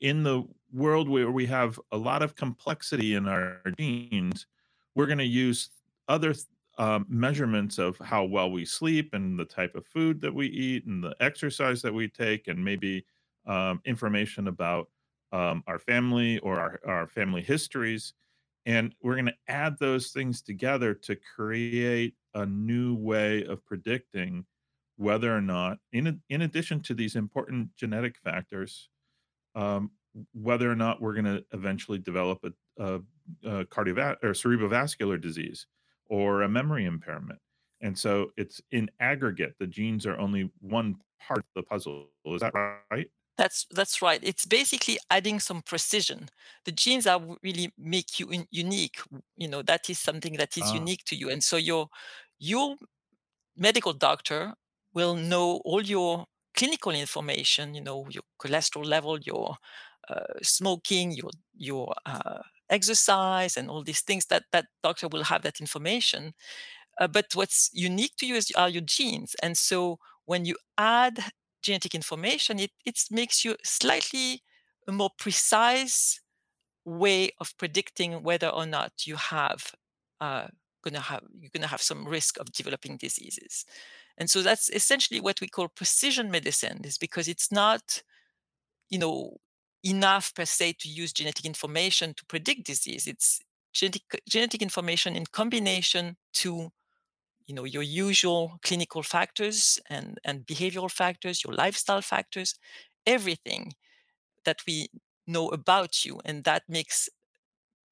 in 0.00 0.24
the 0.24 0.42
world 0.72 1.08
where 1.08 1.30
we 1.30 1.46
have 1.46 1.78
a 1.92 1.96
lot 1.96 2.22
of 2.22 2.34
complexity 2.34 3.14
in 3.14 3.28
our 3.28 3.62
genes, 3.78 4.46
we're 4.96 5.06
going 5.06 5.18
to 5.18 5.24
use 5.24 5.70
other 6.08 6.32
th- 6.32 6.46
um, 6.78 7.06
measurements 7.08 7.78
of 7.78 7.98
how 7.98 8.24
well 8.24 8.50
we 8.50 8.64
sleep 8.64 9.14
and 9.14 9.38
the 9.38 9.44
type 9.44 9.74
of 9.74 9.86
food 9.86 10.20
that 10.20 10.34
we 10.34 10.46
eat 10.46 10.86
and 10.86 11.02
the 11.02 11.14
exercise 11.20 11.82
that 11.82 11.92
we 11.92 12.08
take, 12.08 12.48
and 12.48 12.64
maybe 12.64 13.04
um, 13.46 13.80
information 13.84 14.48
about 14.48 14.88
um, 15.32 15.62
our 15.66 15.78
family 15.78 16.38
or 16.38 16.58
our, 16.58 16.80
our 16.86 17.06
family 17.06 17.42
histories. 17.42 18.14
And 18.64 18.94
we're 19.02 19.14
going 19.14 19.26
to 19.26 19.34
add 19.48 19.76
those 19.78 20.10
things 20.10 20.40
together 20.40 20.94
to 20.94 21.16
create 21.34 22.14
a 22.34 22.46
new 22.46 22.94
way 22.94 23.44
of 23.44 23.64
predicting 23.64 24.44
whether 24.96 25.34
or 25.34 25.40
not, 25.40 25.78
in, 25.92 26.20
in 26.28 26.42
addition 26.42 26.80
to 26.80 26.94
these 26.94 27.16
important 27.16 27.74
genetic 27.76 28.16
factors, 28.22 28.88
um, 29.54 29.90
whether 30.32 30.70
or 30.70 30.76
not 30.76 31.00
we're 31.00 31.14
going 31.14 31.24
to 31.24 31.44
eventually 31.52 31.98
develop 31.98 32.44
a, 32.44 32.82
a, 32.82 32.94
a 33.44 33.64
cardiovascular 33.64 34.16
or 34.22 34.30
cerebrovascular 34.30 35.20
disease 35.20 35.66
or 36.16 36.42
a 36.42 36.48
memory 36.48 36.84
impairment. 36.84 37.40
And 37.80 37.98
so 37.98 38.12
it's 38.36 38.60
in 38.70 38.90
aggregate, 39.00 39.54
the 39.58 39.66
genes 39.78 40.06
are 40.06 40.18
only 40.26 40.52
one 40.60 40.90
part 41.20 41.40
of 41.40 41.52
the 41.56 41.64
puzzle. 41.64 42.10
Is 42.26 42.42
that 42.42 42.54
right? 42.92 43.08
That's 43.38 43.66
that's 43.70 44.02
right. 44.02 44.20
It's 44.22 44.44
basically 44.44 44.98
adding 45.10 45.40
some 45.40 45.62
precision. 45.62 46.28
The 46.64 46.72
genes 46.72 47.06
are 47.06 47.20
really 47.42 47.72
make 47.78 48.20
you 48.20 48.30
un- 48.30 48.46
unique. 48.50 49.00
You 49.36 49.48
know 49.48 49.62
that 49.62 49.88
is 49.88 49.98
something 49.98 50.34
that 50.36 50.56
is 50.58 50.66
Uh, 50.66 50.74
unique 50.74 51.04
to 51.06 51.16
you, 51.16 51.30
and 51.30 51.42
so 51.42 51.56
your 51.56 51.88
your 52.38 52.76
medical 53.56 53.94
doctor 53.94 54.54
will 54.94 55.16
know 55.16 55.62
all 55.64 55.82
your 55.82 56.26
clinical 56.56 56.92
information. 56.92 57.74
You 57.74 57.82
know 57.82 58.08
your 58.10 58.24
cholesterol 58.40 58.86
level, 58.86 59.18
your 59.20 59.56
uh, 60.08 60.34
smoking, 60.42 61.12
your 61.12 61.30
your 61.54 61.94
uh, 62.06 62.42
exercise, 62.72 63.56
and 63.58 63.70
all 63.70 63.84
these 63.84 64.02
things. 64.02 64.26
That 64.26 64.44
that 64.52 64.66
doctor 64.82 65.08
will 65.08 65.24
have 65.24 65.42
that 65.42 65.60
information, 65.60 66.34
uh, 67.00 67.08
but 67.08 67.26
what's 67.34 67.70
unique 67.74 68.16
to 68.18 68.26
you 68.26 68.36
is 68.36 68.52
are 68.56 68.68
your 68.70 68.82
genes. 68.86 69.36
And 69.42 69.56
so 69.58 69.98
when 70.26 70.44
you 70.46 70.56
add 70.78 71.16
genetic 71.62 71.94
information, 71.94 72.58
it, 72.60 72.72
it 72.86 72.98
makes 73.10 73.44
you 73.44 73.56
slightly 73.64 74.42
a 74.88 74.92
more 74.92 75.10
precise 75.18 76.20
way 76.84 77.30
of 77.40 77.56
predicting 77.58 78.22
whether 78.24 78.48
or 78.48 78.66
not 78.66 78.92
you 79.06 79.16
have 79.16 79.72
uh, 80.20 80.48
gonna 80.84 81.00
have 81.00 81.22
you're 81.40 81.50
gonna 81.54 81.68
have 81.68 81.82
some 81.82 82.06
risk 82.08 82.38
of 82.40 82.52
developing 82.52 82.96
diseases. 82.98 83.64
And 84.18 84.30
so 84.30 84.42
that's 84.42 84.70
essentially 84.70 85.20
what 85.20 85.40
we 85.40 85.48
call 85.48 85.68
precision 85.68 86.30
medicine, 86.30 86.82
is 86.84 86.98
because 86.98 87.28
it's 87.28 87.50
not, 87.52 88.02
you 88.90 88.98
know, 88.98 89.38
enough 89.84 90.34
per 90.34 90.44
se 90.44 90.74
to 90.80 90.88
use 90.88 91.12
genetic 91.12 91.44
information 91.44 92.14
to 92.14 92.24
predict 92.26 92.64
disease. 92.66 93.06
It's 93.06 93.40
genetic 93.72 94.02
genetic 94.28 94.62
information 94.62 95.16
in 95.16 95.26
combination 95.26 96.16
to 96.34 96.70
you 97.46 97.54
know 97.54 97.64
your 97.64 97.82
usual 97.82 98.58
clinical 98.62 99.02
factors 99.02 99.80
and 99.90 100.18
and 100.24 100.46
behavioral 100.46 100.90
factors 100.90 101.42
your 101.44 101.54
lifestyle 101.54 102.02
factors 102.02 102.54
everything 103.06 103.72
that 104.44 104.60
we 104.66 104.88
know 105.26 105.48
about 105.48 106.04
you. 106.04 106.20
And 106.24 106.44
that 106.44 106.64
makes 106.68 107.08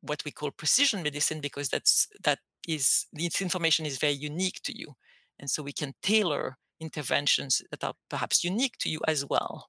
what 0.02 0.24
we 0.24 0.30
call 0.30 0.50
precision 0.50 1.02
medicine 1.02 1.40
because 1.40 1.68
that's 1.68 2.08
that 2.24 2.38
is 2.68 3.06
this 3.12 3.42
information 3.42 3.86
is 3.86 3.98
very 3.98 4.14
unique 4.14 4.60
to 4.64 4.76
you. 4.76 4.94
And 5.38 5.50
so 5.50 5.62
we 5.62 5.72
can 5.72 5.94
tailor 6.02 6.58
interventions 6.80 7.62
that 7.70 7.84
are 7.84 7.94
perhaps 8.08 8.44
unique 8.44 8.78
to 8.80 8.88
you 8.90 9.00
as 9.06 9.24
well 9.24 9.68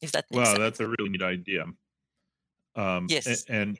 if 0.00 0.12
that 0.12 0.26
wow, 0.30 0.44
sense 0.46 0.58
that's 0.58 0.80
a 0.80 0.86
really 0.88 1.10
neat 1.10 1.22
idea. 1.22 1.66
Um, 2.74 3.14
yes 3.18 3.44
and 3.48 3.78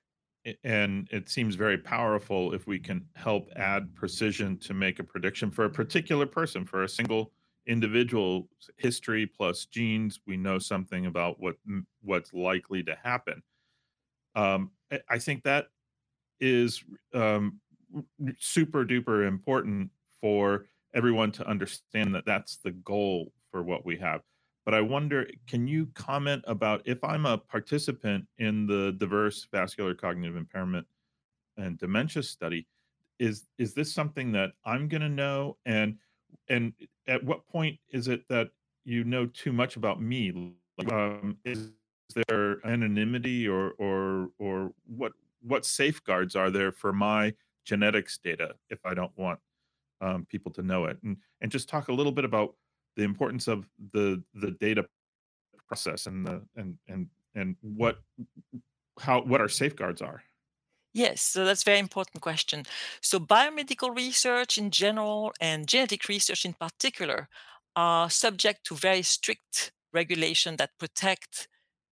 and 0.64 1.08
it 1.10 1.28
seems 1.28 1.56
very 1.56 1.76
powerful 1.76 2.54
if 2.54 2.66
we 2.66 2.78
can 2.78 3.06
help 3.16 3.50
add 3.56 3.94
precision 3.94 4.56
to 4.60 4.72
make 4.72 4.98
a 4.98 5.04
prediction 5.04 5.50
for 5.50 5.64
a 5.64 5.70
particular 5.70 6.26
person, 6.26 6.64
for 6.64 6.84
a 6.84 6.88
single 6.88 7.32
individual 7.66 8.48
history 8.76 9.26
plus 9.26 9.66
genes. 9.66 10.20
We 10.26 10.36
know 10.38 10.58
something 10.58 11.06
about 11.06 11.38
what 11.38 11.56
what's 12.02 12.32
likely 12.32 12.82
to 12.84 12.94
happen. 12.94 13.42
Um, 14.34 14.72
I 15.08 15.18
think 15.18 15.44
that 15.44 15.68
is 16.40 16.84
um, 17.14 17.60
super 18.38 18.84
duper 18.84 19.26
important 19.26 19.90
for 20.20 20.66
everyone 20.94 21.32
to 21.32 21.46
understand 21.46 22.14
that 22.14 22.26
that's 22.26 22.58
the 22.58 22.72
goal 22.72 23.32
for 23.50 23.62
what 23.62 23.84
we 23.86 23.96
have. 23.98 24.22
But 24.68 24.74
I 24.74 24.82
wonder, 24.82 25.26
can 25.46 25.66
you 25.66 25.86
comment 25.94 26.44
about 26.46 26.82
if 26.84 27.02
I'm 27.02 27.24
a 27.24 27.38
participant 27.38 28.26
in 28.36 28.66
the 28.66 28.94
diverse 28.98 29.48
vascular 29.50 29.94
cognitive 29.94 30.36
impairment 30.36 30.86
and 31.56 31.78
dementia 31.78 32.22
study, 32.22 32.66
is 33.18 33.46
is 33.56 33.72
this 33.72 33.90
something 33.90 34.30
that 34.32 34.50
I'm 34.66 34.86
going 34.86 35.00
to 35.00 35.08
know 35.08 35.56
and 35.64 35.96
and 36.50 36.74
at 37.06 37.24
what 37.24 37.46
point 37.46 37.78
is 37.92 38.08
it 38.08 38.28
that 38.28 38.50
you 38.84 39.04
know 39.04 39.24
too 39.24 39.54
much 39.54 39.76
about 39.76 40.02
me? 40.02 40.52
Like, 40.76 40.92
um, 40.92 41.38
is 41.46 41.70
there 42.26 42.58
anonymity 42.66 43.48
or 43.48 43.70
or 43.78 44.32
or 44.38 44.72
what 44.84 45.12
what 45.40 45.64
safeguards 45.64 46.36
are 46.36 46.50
there 46.50 46.72
for 46.72 46.92
my 46.92 47.32
genetics 47.64 48.18
data 48.18 48.54
if 48.68 48.84
I 48.84 48.92
don't 48.92 49.16
want 49.16 49.38
um, 50.02 50.26
people 50.26 50.52
to 50.52 50.62
know 50.62 50.84
it? 50.84 50.98
And 51.02 51.16
and 51.40 51.50
just 51.50 51.70
talk 51.70 51.88
a 51.88 51.94
little 51.94 52.12
bit 52.12 52.26
about 52.26 52.54
the 52.98 53.04
importance 53.04 53.46
of 53.48 53.64
the 53.92 54.22
the 54.34 54.50
data 54.50 54.84
process 55.68 56.06
and 56.06 56.26
the 56.26 56.42
and 56.56 56.76
and 56.88 57.06
and 57.34 57.56
what 57.62 58.00
how 59.00 59.22
what 59.22 59.40
our 59.40 59.48
safeguards 59.48 60.02
are. 60.02 60.22
Yes, 60.92 61.22
so 61.22 61.44
that's 61.44 61.62
very 61.62 61.78
important 61.78 62.22
question. 62.22 62.64
So 63.00 63.20
biomedical 63.20 63.94
research 63.94 64.58
in 64.58 64.70
general 64.70 65.32
and 65.40 65.68
genetic 65.68 66.08
research 66.08 66.44
in 66.44 66.54
particular 66.54 67.28
are 67.76 68.10
subject 68.10 68.66
to 68.66 68.74
very 68.74 69.02
strict 69.02 69.72
regulation 69.92 70.56
that 70.56 70.70
protect 70.78 71.46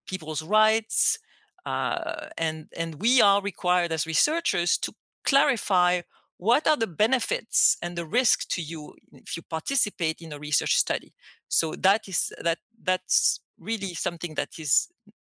people's 0.08 0.42
rights, 0.42 1.18
uh, 1.64 2.30
and 2.36 2.66
and 2.76 2.96
we 2.96 3.22
are 3.22 3.40
required 3.40 3.92
as 3.92 4.06
researchers 4.06 4.76
to 4.78 4.92
clarify 5.24 6.00
what 6.38 6.66
are 6.66 6.76
the 6.76 6.86
benefits 6.86 7.76
and 7.82 7.96
the 7.96 8.04
risk 8.06 8.48
to 8.48 8.62
you 8.62 8.94
if 9.12 9.36
you 9.36 9.42
participate 9.42 10.20
in 10.20 10.32
a 10.32 10.38
research 10.38 10.76
study. 10.76 11.14
So 11.48 11.74
that 11.76 12.08
is 12.08 12.32
that 12.42 12.58
that's 12.82 13.40
really 13.58 13.94
something 13.94 14.34
that 14.34 14.58
is 14.58 14.88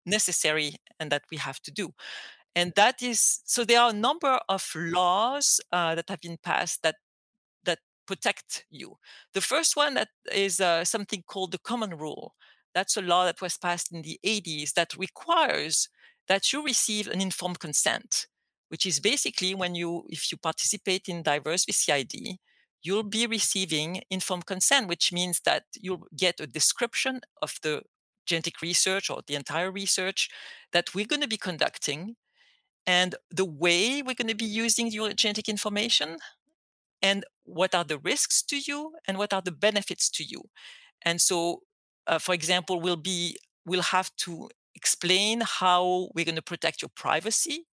necessary 0.06 0.76
and 0.98 1.10
that 1.10 1.22
we 1.30 1.36
have 1.38 1.60
to 1.60 1.70
do 1.70 1.94
and 2.54 2.72
that 2.76 3.02
is 3.02 3.40
so 3.44 3.64
there 3.64 3.80
are 3.80 3.90
a 3.90 3.94
number 3.94 4.38
of 4.48 4.72
laws 4.74 5.60
uh, 5.72 5.94
that 5.94 6.08
have 6.08 6.20
been 6.20 6.38
passed 6.42 6.82
that 6.82 6.96
that 7.64 7.78
protect 8.06 8.64
you. 8.70 8.96
The 9.34 9.40
first 9.40 9.76
one 9.76 9.94
that 9.94 10.08
is 10.32 10.60
uh, 10.60 10.84
something 10.84 11.22
called 11.26 11.52
the 11.52 11.58
common 11.58 11.90
rule. 11.96 12.34
That's 12.74 12.96
a 12.96 13.02
law 13.02 13.24
that 13.24 13.40
was 13.40 13.56
passed 13.58 13.92
in 13.92 14.02
the 14.02 14.18
80s 14.24 14.74
that 14.74 14.96
requires 14.96 15.88
that 16.28 16.52
you 16.52 16.64
receive 16.64 17.08
an 17.08 17.20
informed 17.20 17.58
consent, 17.60 18.26
which 18.70 18.86
is 18.86 19.00
basically 19.00 19.54
when 19.54 19.74
you, 19.74 20.04
if 20.08 20.30
you 20.30 20.38
participate 20.38 21.08
in 21.08 21.22
diverse 21.22 21.66
VCID, 21.66 22.38
you'll 22.82 23.02
be 23.02 23.26
receiving 23.26 24.00
informed 24.10 24.46
consent, 24.46 24.88
which 24.88 25.12
means 25.12 25.40
that 25.40 25.64
you'll 25.74 26.06
get 26.16 26.40
a 26.40 26.46
description 26.46 27.20
of 27.42 27.58
the 27.62 27.82
genetic 28.26 28.62
research 28.62 29.10
or 29.10 29.22
the 29.26 29.34
entire 29.34 29.72
research 29.72 30.28
that 30.72 30.94
we're 30.94 31.06
going 31.06 31.20
to 31.20 31.28
be 31.28 31.36
conducting 31.36 32.14
and 32.86 33.16
the 33.30 33.44
way 33.44 34.02
we're 34.02 34.14
going 34.14 34.28
to 34.28 34.36
be 34.36 34.44
using 34.44 34.86
your 34.90 35.12
genetic 35.12 35.48
information 35.48 36.16
and 37.02 37.24
what 37.42 37.74
are 37.74 37.84
the 37.84 37.98
risks 37.98 38.40
to 38.42 38.56
you 38.56 38.92
and 39.06 39.18
what 39.18 39.32
are 39.32 39.42
the 39.42 39.52
benefits 39.52 40.08
to 40.08 40.22
you. 40.22 40.42
And 41.02 41.20
so 41.20 41.62
uh, 42.06 42.18
for 42.18 42.34
example 42.34 42.80
we'll 42.80 42.96
be 42.96 43.36
we'll 43.66 43.82
have 43.82 44.14
to 44.16 44.48
explain 44.76 45.42
how 45.44 46.08
we're 46.14 46.24
going 46.24 46.36
to 46.36 46.42
protect 46.42 46.82
your 46.82 46.90
privacy 46.94 47.66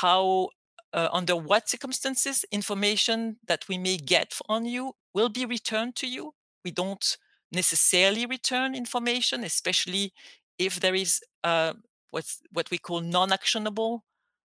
how 0.00 0.48
uh, 0.92 1.08
under 1.12 1.36
what 1.36 1.68
circumstances 1.68 2.44
information 2.50 3.36
that 3.46 3.66
we 3.68 3.78
may 3.78 3.96
get 3.96 4.38
on 4.48 4.64
you 4.64 4.92
will 5.14 5.28
be 5.28 5.44
returned 5.46 5.96
to 5.96 6.06
you. 6.06 6.34
We 6.64 6.70
don't 6.70 7.16
necessarily 7.50 8.24
return 8.24 8.74
information 8.74 9.44
especially 9.44 10.12
if 10.58 10.80
there 10.80 10.94
is 10.94 11.20
uh, 11.44 11.74
what's 12.10 12.40
what 12.52 12.70
we 12.70 12.78
call 12.78 13.00
non-actionable 13.00 14.04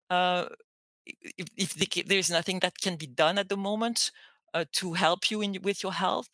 uh, 0.09 0.45
if, 1.05 1.47
if 1.57 1.73
the, 1.73 2.03
there 2.03 2.19
is 2.19 2.29
nothing 2.29 2.59
that 2.59 2.77
can 2.79 2.95
be 2.95 3.07
done 3.07 3.37
at 3.37 3.49
the 3.49 3.57
moment 3.57 4.11
uh, 4.53 4.65
to 4.73 4.93
help 4.93 5.31
you 5.31 5.41
in, 5.41 5.57
with 5.63 5.81
your 5.81 5.93
health. 5.93 6.29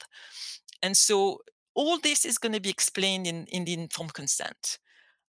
And 0.81 0.97
so 0.97 1.39
all 1.73 1.99
this 1.99 2.25
is 2.25 2.37
going 2.37 2.53
to 2.53 2.59
be 2.59 2.69
explained 2.69 3.27
in, 3.27 3.45
in 3.45 3.65
the 3.65 3.73
informed 3.73 4.13
consent 4.13 4.79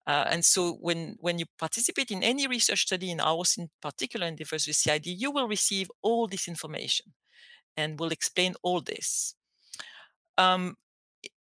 uh, 0.07 0.25
and 0.29 0.45
so 0.45 0.73
when 0.73 1.15
when 1.19 1.39
you 1.39 1.45
participate 1.57 2.11
in 2.11 2.23
any 2.23 2.47
research 2.47 2.83
study 2.83 3.09
in 3.11 3.19
ours 3.19 3.55
in 3.57 3.69
particular 3.81 4.27
in 4.27 4.35
diverse 4.35 4.67
VCID, 4.67 5.05
you 5.05 5.31
will 5.31 5.47
receive 5.47 5.89
all 6.01 6.27
this 6.27 6.47
information 6.47 7.13
and 7.75 7.99
we'll 7.99 8.11
explain 8.11 8.53
all 8.63 8.81
this. 8.81 9.35
Um, 10.37 10.75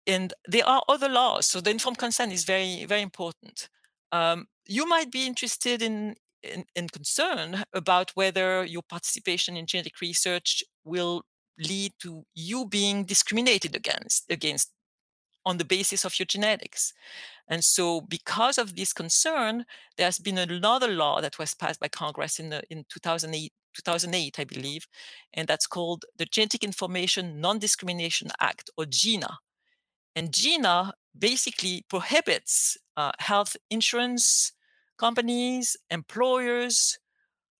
and 0.06 0.32
there 0.46 0.66
are 0.66 0.82
other 0.88 1.08
laws 1.08 1.46
so 1.46 1.60
the 1.60 1.70
informed 1.70 1.98
consent 1.98 2.32
is 2.32 2.44
very 2.44 2.84
very 2.86 3.02
important. 3.02 3.68
Um, 4.12 4.46
you 4.66 4.86
might 4.86 5.10
be 5.10 5.26
interested 5.26 5.82
in, 5.82 6.14
in, 6.42 6.64
in 6.74 6.88
concern 6.88 7.64
about 7.72 8.12
whether 8.14 8.64
your 8.64 8.82
participation 8.82 9.56
in 9.56 9.66
genetic 9.66 10.00
research 10.00 10.62
will 10.84 11.24
lead 11.58 11.92
to 12.00 12.24
you 12.34 12.66
being 12.66 13.04
discriminated 13.04 13.76
against 13.76 14.24
against 14.30 14.70
on 15.44 15.58
the 15.58 15.64
basis 15.64 16.04
of 16.04 16.18
your 16.18 16.26
genetics. 16.26 16.92
And 17.48 17.62
so, 17.62 18.00
because 18.00 18.56
of 18.58 18.74
this 18.74 18.92
concern, 18.92 19.66
there's 19.96 20.18
been 20.18 20.38
another 20.38 20.88
law 20.88 21.20
that 21.20 21.38
was 21.38 21.54
passed 21.54 21.80
by 21.80 21.88
Congress 21.88 22.38
in, 22.38 22.48
the, 22.48 22.62
in 22.70 22.84
2008, 22.88 23.52
2008, 23.74 24.38
I 24.38 24.44
believe, 24.44 24.86
and 25.32 25.46
that's 25.46 25.66
called 25.66 26.04
the 26.16 26.24
Genetic 26.24 26.64
Information 26.64 27.40
Non 27.40 27.58
Discrimination 27.58 28.30
Act, 28.40 28.70
or 28.78 28.86
GINA. 28.86 29.38
And 30.16 30.32
GINA 30.32 30.94
basically 31.18 31.84
prohibits 31.88 32.78
uh, 32.96 33.12
health 33.18 33.56
insurance 33.70 34.52
companies, 34.96 35.76
employers, 35.90 36.98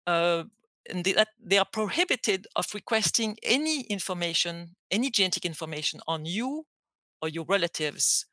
uh, 0.07 0.45
and 0.89 1.05
they, 1.05 1.15
they 1.43 1.59
are 1.59 1.67
prohibited 1.71 2.47
of 2.57 2.67
requesting 2.75 3.37
any 3.43 3.83
information, 3.83 4.77
any 4.91 5.11
genetic 5.11 5.45
information 5.45 6.01
on 6.07 6.27
you 6.27 6.67
or 7.25 7.29
your 7.31 7.47
relatives, 7.49 8.27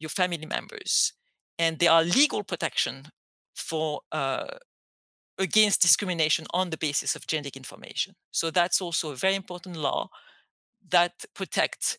your 0.00 0.08
family 0.08 0.46
members, 0.46 1.12
and 1.58 1.78
there 1.78 1.92
are 1.92 2.02
legal 2.02 2.42
protection 2.42 3.08
for 3.54 4.00
uh, 4.10 4.46
against 5.38 5.82
discrimination 5.82 6.46
on 6.54 6.70
the 6.70 6.78
basis 6.78 7.14
of 7.14 7.26
genetic 7.26 7.56
information. 7.56 8.14
So 8.30 8.50
that's 8.50 8.80
also 8.80 9.12
a 9.12 9.16
very 9.16 9.34
important 9.34 9.76
law 9.76 10.08
that 10.88 11.12
protects 11.34 11.98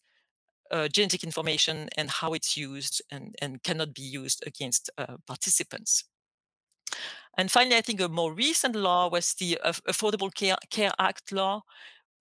uh, 0.71 0.87
genetic 0.87 1.23
information 1.23 1.89
and 1.97 2.09
how 2.09 2.33
it's 2.33 2.57
used 2.57 3.01
and, 3.11 3.35
and 3.41 3.61
cannot 3.63 3.93
be 3.93 4.01
used 4.01 4.43
against 4.47 4.89
uh, 4.97 5.17
participants. 5.27 6.05
And 7.37 7.51
finally, 7.51 7.77
I 7.77 7.81
think 7.81 8.01
a 8.01 8.09
more 8.09 8.33
recent 8.33 8.75
law 8.75 9.09
was 9.09 9.33
the 9.33 9.59
Affordable 9.63 10.33
Care, 10.33 10.57
Care, 10.69 10.91
Act 10.99 11.31
law, 11.31 11.63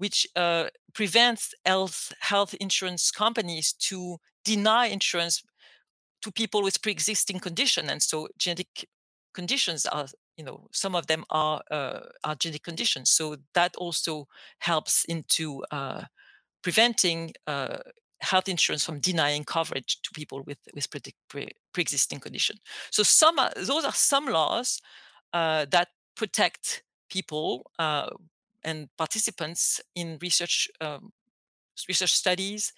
which 0.03 0.27
uh, 0.35 0.67
prevents 0.95 1.55
health, 1.65 2.13
health 2.21 2.55
insurance 2.61 3.13
companies 3.13 3.73
to 3.73 4.19
deny 4.45 4.87
insurance 4.87 5.45
to 6.23 6.33
people 6.33 6.61
with 6.61 6.83
pre-existing 6.83 7.39
condition. 7.41 7.89
And 7.89 8.03
so 8.03 8.29
genetic 8.37 8.89
conditions 9.33 9.87
are, 9.87 10.09
you 10.37 10.45
know, 10.45 10.67
some 10.73 10.99
of 10.99 11.07
them 11.07 11.25
are, 11.31 11.63
uh, 11.71 12.01
are 12.25 12.35
genetic 12.35 12.65
conditions. 12.65 13.11
So 13.11 13.37
that 13.55 13.77
also 13.77 14.27
helps 14.59 15.05
into 15.05 15.63
uh, 15.71 16.03
preventing 16.63 17.35
uh, 17.47 17.79
health 18.21 18.49
insurance 18.49 18.85
from 18.85 18.99
denying 19.01 19.45
coverage 19.45 20.01
to 20.03 20.11
people 20.15 20.43
with 20.47 20.59
with 20.75 20.91
pre- 21.29 21.55
pre-existing 21.73 22.21
condition. 22.21 22.57
So 22.91 23.03
some 23.05 23.39
are, 23.39 23.53
those 23.55 23.85
are 23.85 23.95
some 23.95 24.27
laws 24.33 24.81
uh, 25.33 25.67
that 25.71 25.89
protect 26.17 26.83
people 27.09 27.71
uh, 27.79 28.11
and 28.65 28.89
participants 28.97 29.81
in 29.95 30.19
research 30.23 30.69
um, 30.81 31.13
research 31.89 32.13
studies, 32.15 32.73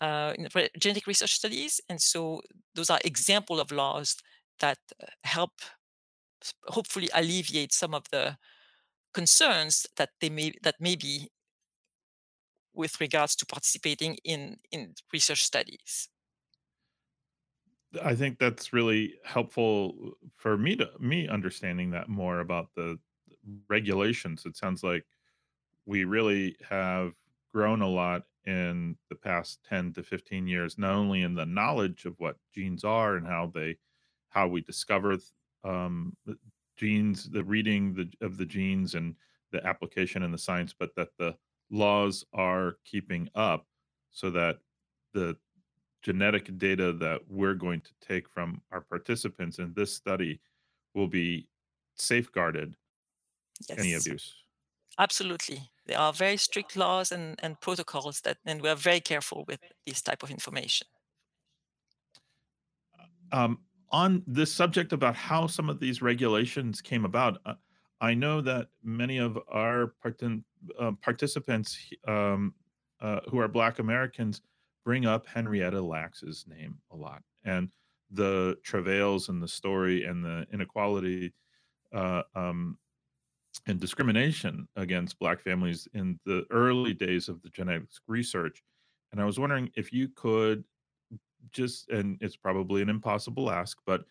uh, 0.00 0.34
in 0.38 0.48
genetic 0.78 1.06
research 1.06 1.34
studies, 1.34 1.80
and 1.88 2.00
so 2.00 2.42
those 2.74 2.90
are 2.90 3.00
example 3.04 3.60
of 3.60 3.72
laws 3.72 4.16
that 4.60 4.78
uh, 5.02 5.06
help 5.24 5.52
hopefully 6.68 7.08
alleviate 7.14 7.72
some 7.72 7.94
of 7.94 8.04
the 8.10 8.38
concerns 9.14 9.86
that 9.96 10.10
they 10.20 10.30
may 10.30 10.52
that 10.62 10.76
may 10.80 10.96
be 10.96 11.30
with 12.74 13.00
regards 13.00 13.34
to 13.36 13.46
participating 13.46 14.16
in 14.24 14.58
in 14.70 14.94
research 15.12 15.42
studies. 15.42 16.08
I 18.02 18.14
think 18.14 18.38
that's 18.38 18.72
really 18.72 19.14
helpful 19.24 20.14
for 20.36 20.58
me 20.58 20.74
to 20.76 20.90
me 20.98 21.28
understanding 21.28 21.90
that 21.90 22.08
more 22.08 22.40
about 22.40 22.74
the 22.74 22.98
regulations. 23.68 24.44
It 24.46 24.56
sounds 24.56 24.82
like 24.82 25.04
we 25.86 26.04
really 26.04 26.56
have 26.68 27.12
grown 27.52 27.82
a 27.82 27.88
lot 27.88 28.22
in 28.46 28.96
the 29.08 29.14
past 29.14 29.60
10 29.68 29.92
to 29.94 30.02
15 30.02 30.46
years 30.46 30.76
not 30.76 30.94
only 30.94 31.22
in 31.22 31.34
the 31.34 31.46
knowledge 31.46 32.04
of 32.04 32.14
what 32.18 32.36
genes 32.54 32.84
are 32.84 33.16
and 33.16 33.26
how 33.26 33.50
they 33.54 33.76
how 34.28 34.46
we 34.46 34.60
discover 34.60 35.16
um, 35.64 36.14
genes 36.76 37.30
the 37.30 37.42
reading 37.42 37.94
the, 37.94 38.10
of 38.24 38.36
the 38.36 38.44
genes 38.44 38.94
and 38.94 39.14
the 39.52 39.64
application 39.66 40.22
and 40.22 40.34
the 40.34 40.38
science 40.38 40.74
but 40.78 40.94
that 40.94 41.08
the 41.18 41.34
laws 41.70 42.24
are 42.34 42.76
keeping 42.84 43.28
up 43.34 43.66
so 44.10 44.30
that 44.30 44.58
the 45.14 45.36
genetic 46.02 46.58
data 46.58 46.92
that 46.92 47.20
we're 47.28 47.54
going 47.54 47.80
to 47.80 47.90
take 48.06 48.28
from 48.28 48.60
our 48.70 48.82
participants 48.82 49.58
in 49.58 49.72
this 49.74 49.94
study 49.94 50.38
will 50.92 51.08
be 51.08 51.48
safeguarded 51.94 52.76
any 53.78 53.94
abuse. 53.94 54.43
Absolutely. 54.98 55.70
There 55.86 55.98
are 55.98 56.12
very 56.12 56.36
strict 56.36 56.76
laws 56.76 57.12
and, 57.12 57.38
and 57.42 57.60
protocols 57.60 58.20
that 58.22 58.38
and 58.46 58.62
we 58.62 58.68
are 58.68 58.76
very 58.76 59.00
careful 59.00 59.44
with 59.46 59.60
this 59.86 60.02
type 60.02 60.22
of 60.22 60.30
information. 60.30 60.86
Um, 63.32 63.58
on 63.90 64.22
this 64.26 64.52
subject 64.52 64.92
about 64.92 65.14
how 65.14 65.46
some 65.46 65.68
of 65.68 65.80
these 65.80 66.02
regulations 66.02 66.80
came 66.80 67.04
about, 67.04 67.38
uh, 67.46 67.54
I 68.00 68.14
know 68.14 68.40
that 68.40 68.68
many 68.82 69.18
of 69.18 69.38
our 69.48 69.94
partin- 70.04 70.44
uh, 70.78 70.92
participants 71.00 71.78
um, 72.06 72.54
uh, 73.00 73.20
who 73.30 73.38
are 73.38 73.48
Black 73.48 73.78
Americans 73.78 74.42
bring 74.84 75.06
up 75.06 75.26
Henrietta 75.26 75.80
Lacks's 75.80 76.44
name 76.46 76.76
a 76.90 76.96
lot 76.96 77.22
and 77.44 77.70
the 78.10 78.56
travails 78.62 79.28
and 79.28 79.42
the 79.42 79.48
story 79.48 80.04
and 80.04 80.24
the 80.24 80.46
inequality 80.52 81.32
uh, 81.92 82.22
um, 82.34 82.76
and 83.66 83.80
discrimination 83.80 84.68
against 84.76 85.18
Black 85.18 85.40
families 85.40 85.88
in 85.94 86.18
the 86.24 86.46
early 86.50 86.94
days 86.94 87.28
of 87.28 87.42
the 87.42 87.48
genetics 87.50 88.00
research. 88.06 88.62
And 89.12 89.20
I 89.20 89.24
was 89.24 89.38
wondering 89.38 89.70
if 89.76 89.92
you 89.92 90.08
could 90.08 90.64
just, 91.50 91.88
and 91.90 92.18
it's 92.20 92.36
probably 92.36 92.82
an 92.82 92.88
impossible 92.88 93.50
ask, 93.50 93.78
but 93.86 94.06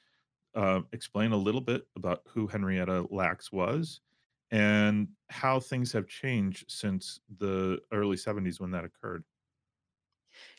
uh, 0.55 0.81
explain 0.91 1.31
a 1.31 1.37
little 1.37 1.61
bit 1.61 1.87
about 1.95 2.21
who 2.27 2.47
Henrietta 2.47 3.07
Lacks 3.11 3.51
was 3.51 4.01
and 4.51 5.07
how 5.29 5.59
things 5.59 5.91
have 5.91 6.07
changed 6.07 6.65
since 6.69 7.19
the 7.39 7.79
early 7.91 8.17
70s 8.17 8.59
when 8.59 8.71
that 8.71 8.85
occurred. 8.85 9.23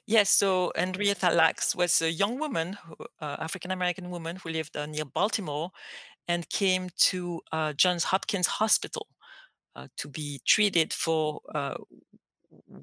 Yes, 0.06 0.28
so 0.30 0.70
Henrietta 0.76 1.30
Lacks 1.30 1.74
was 1.74 2.02
a 2.02 2.12
young 2.12 2.38
woman, 2.38 2.76
uh, 3.20 3.36
African 3.38 3.70
American 3.70 4.10
woman 4.10 4.36
who 4.36 4.50
lived 4.50 4.76
uh, 4.76 4.86
near 4.86 5.04
Baltimore 5.06 5.70
and 6.28 6.48
came 6.48 6.88
to 6.96 7.40
uh, 7.52 7.72
Johns 7.74 8.04
Hopkins 8.04 8.46
Hospital 8.46 9.08
uh, 9.76 9.88
to 9.98 10.08
be 10.08 10.40
treated 10.46 10.92
for 10.92 11.40
uh, 11.54 11.76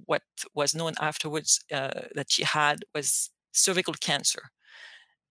what 0.05 0.23
was 0.53 0.75
known 0.75 0.93
afterwards 0.99 1.59
uh, 1.71 2.01
that 2.15 2.31
she 2.31 2.43
had 2.43 2.85
was 2.93 3.29
cervical 3.53 3.93
cancer. 3.93 4.51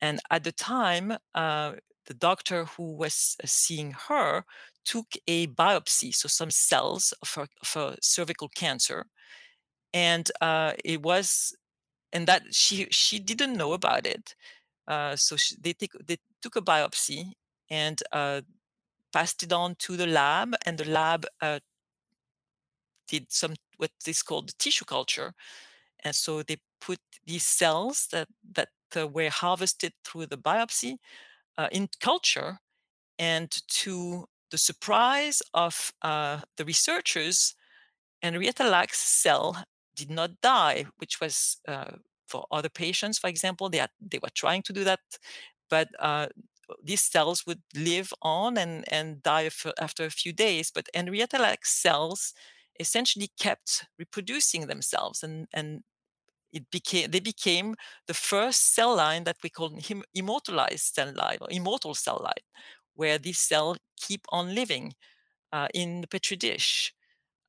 And 0.00 0.20
at 0.30 0.44
the 0.44 0.52
time, 0.52 1.12
uh, 1.34 1.74
the 2.06 2.14
doctor 2.14 2.64
who 2.64 2.96
was 2.96 3.36
uh, 3.42 3.46
seeing 3.46 3.92
her 4.08 4.44
took 4.84 5.06
a 5.28 5.46
biopsy, 5.48 6.14
so 6.14 6.28
some 6.28 6.50
cells 6.50 7.12
for, 7.24 7.46
her 7.74 7.96
cervical 8.02 8.48
cancer, 8.48 9.06
and 9.92 10.30
it 10.84 11.02
was, 11.02 11.54
and 12.12 12.26
that 12.26 12.42
she 12.52 12.86
she 12.90 13.18
didn't 13.18 13.56
know 13.56 13.72
about 13.72 14.06
it. 14.06 14.34
So 15.16 15.36
she, 15.36 15.56
they 15.60 15.74
take 15.74 15.92
they 16.06 16.18
took 16.42 16.56
a 16.56 16.62
biopsy 16.62 17.32
and 17.70 18.02
uh, 18.12 18.42
passed 19.12 19.42
it 19.42 19.52
on 19.52 19.76
to 19.76 19.96
the 19.96 20.06
lab, 20.06 20.54
and 20.66 20.78
the 20.78 20.88
lab 20.90 21.26
uh, 21.42 21.60
did 23.08 23.32
some 23.32 23.54
what 23.76 23.90
is 24.06 24.22
called 24.22 24.56
tissue 24.58 24.84
culture, 24.84 25.34
and 26.04 26.14
so 26.14 26.42
they 26.42 26.58
put 26.80 27.00
these 27.26 27.44
cells 27.46 28.08
that 28.12 28.28
that 28.54 28.70
uh, 28.96 29.06
were 29.08 29.30
harvested 29.30 29.92
through 30.04 30.26
the 30.26 30.38
biopsy 30.38 30.98
in 31.72 31.88
culture, 32.00 32.58
and 33.18 33.50
to 33.68 34.26
the 34.50 34.58
surprise 34.58 35.42
of 35.54 35.92
the 36.02 36.64
researchers, 36.66 37.54
Henrietta 38.22 38.64
Lacks' 38.64 39.00
cell 39.00 39.64
did 39.96 40.10
not 40.10 40.40
die, 40.42 40.86
which 40.98 41.20
was 41.20 41.58
uh, 41.68 41.92
for 42.28 42.46
other 42.52 42.68
patients, 42.70 43.18
for 43.18 43.28
example, 43.28 43.68
they 43.70 43.78
had, 43.78 43.90
they 44.00 44.18
were 44.22 44.30
trying 44.34 44.62
to 44.62 44.72
do 44.72 44.84
that, 44.84 45.00
but 45.70 45.88
uh, 45.98 46.28
these 46.82 47.02
cells 47.02 47.46
would 47.46 47.62
live 47.74 48.12
on 48.22 48.58
and 48.58 48.84
and 48.92 49.22
die 49.22 49.42
af- 49.42 49.72
after 49.80 50.04
a 50.04 50.10
few 50.10 50.32
days. 50.32 50.70
But 50.70 50.88
Henrietta 50.94 51.38
Lacks' 51.38 51.72
cells 51.72 52.34
essentially 52.78 53.30
kept 53.38 53.86
reproducing 53.98 54.66
themselves, 54.66 55.22
and 55.22 55.48
and 55.52 55.82
it 56.52 56.70
became 56.70 57.10
they 57.10 57.20
became 57.20 57.76
the 58.06 58.14
first 58.14 58.74
cell 58.74 58.96
line 58.96 59.24
that 59.24 59.36
we 59.42 59.50
call 59.50 59.70
him 59.80 60.02
immortalized 60.14 60.94
cell 60.94 61.12
line 61.14 61.38
or 61.40 61.48
immortal 61.50 61.94
cell 61.94 62.20
line, 62.22 62.46
where 62.94 63.18
these 63.18 63.38
cells 63.38 63.78
keep 63.96 64.26
on 64.30 64.54
living 64.54 64.94
uh, 65.52 65.68
in 65.74 66.00
the 66.02 66.08
petri 66.08 66.36
dish. 66.36 66.94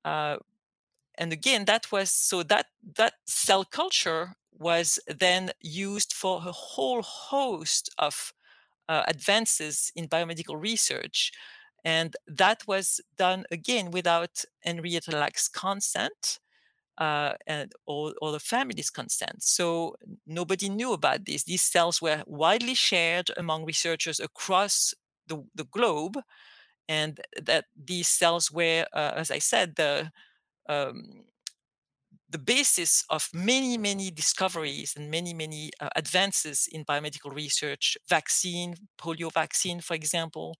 Uh, 0.06 0.38
and 1.16 1.34
again, 1.34 1.66
that 1.66 1.92
was 1.92 2.12
so 2.12 2.44
that 2.44 2.68
that 2.98 3.14
cell 3.26 3.66
culture 3.66 4.36
was 4.52 5.00
then 5.08 5.52
used 5.62 6.14
for 6.14 6.38
a 6.46 6.52
whole 6.52 7.02
host 7.02 7.90
of 7.98 8.34
uh, 8.92 9.04
advances 9.08 9.92
in 9.96 10.08
biomedical 10.08 10.62
research. 10.62 11.32
And 11.86 12.16
that 12.28 12.60
was 12.68 13.00
done 13.18 13.46
again 13.50 13.90
without 13.92 14.44
Henrietta 14.60 15.12
Lacks' 15.12 15.48
consent 15.48 16.40
uh, 16.98 17.34
and 17.48 17.72
or, 17.86 18.14
or 18.22 18.32
the 18.32 18.40
family's 18.40 18.90
consent. 18.90 19.44
So 19.44 19.96
nobody 20.28 20.68
knew 20.70 20.92
about 20.94 21.26
this. 21.26 21.44
These 21.46 21.64
cells 21.64 22.02
were 22.02 22.24
widely 22.28 22.76
shared 22.76 23.32
among 23.38 23.66
researchers 23.66 24.20
across 24.20 24.94
the, 25.28 25.38
the 25.56 25.68
globe, 25.78 26.18
and 26.90 27.22
that 27.42 27.66
these 27.92 28.10
cells 28.10 28.52
were, 28.52 28.86
uh, 28.94 29.14
as 29.16 29.32
I 29.32 29.40
said, 29.40 29.76
the 29.78 30.12
um, 30.68 31.24
the 32.32 32.40
basis 32.40 33.06
of 33.10 33.30
many, 33.34 33.78
many 33.78 34.10
discoveries 34.12 34.94
and 34.96 35.12
many, 35.12 35.34
many 35.34 35.72
uh, 35.80 35.90
advances 35.96 36.68
in 36.72 36.86
biomedical 36.86 37.34
research, 37.34 37.98
vaccine, 38.10 38.76
polio 38.98 39.32
vaccine, 39.34 39.82
for 39.82 39.96
example, 39.96 40.56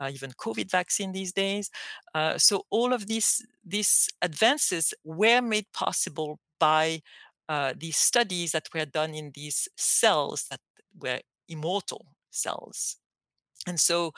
uh, 0.00 0.10
even 0.12 0.32
COVID 0.32 0.70
vaccine 0.70 1.12
these 1.12 1.32
days. 1.32 1.70
Uh, 2.14 2.36
so 2.38 2.64
all 2.70 2.92
of 2.92 3.06
these 3.06 3.46
these 3.64 4.08
advances 4.20 4.92
were 5.04 5.40
made 5.40 5.66
possible 5.72 6.40
by 6.58 7.02
uh, 7.48 7.74
these 7.76 7.96
studies 7.96 8.52
that 8.52 8.68
were 8.74 8.86
done 8.86 9.14
in 9.14 9.30
these 9.34 9.68
cells 9.76 10.46
that 10.50 10.60
were 11.00 11.20
immortal 11.48 12.06
cells. 12.30 12.96
And 13.66 13.78
so, 13.78 14.12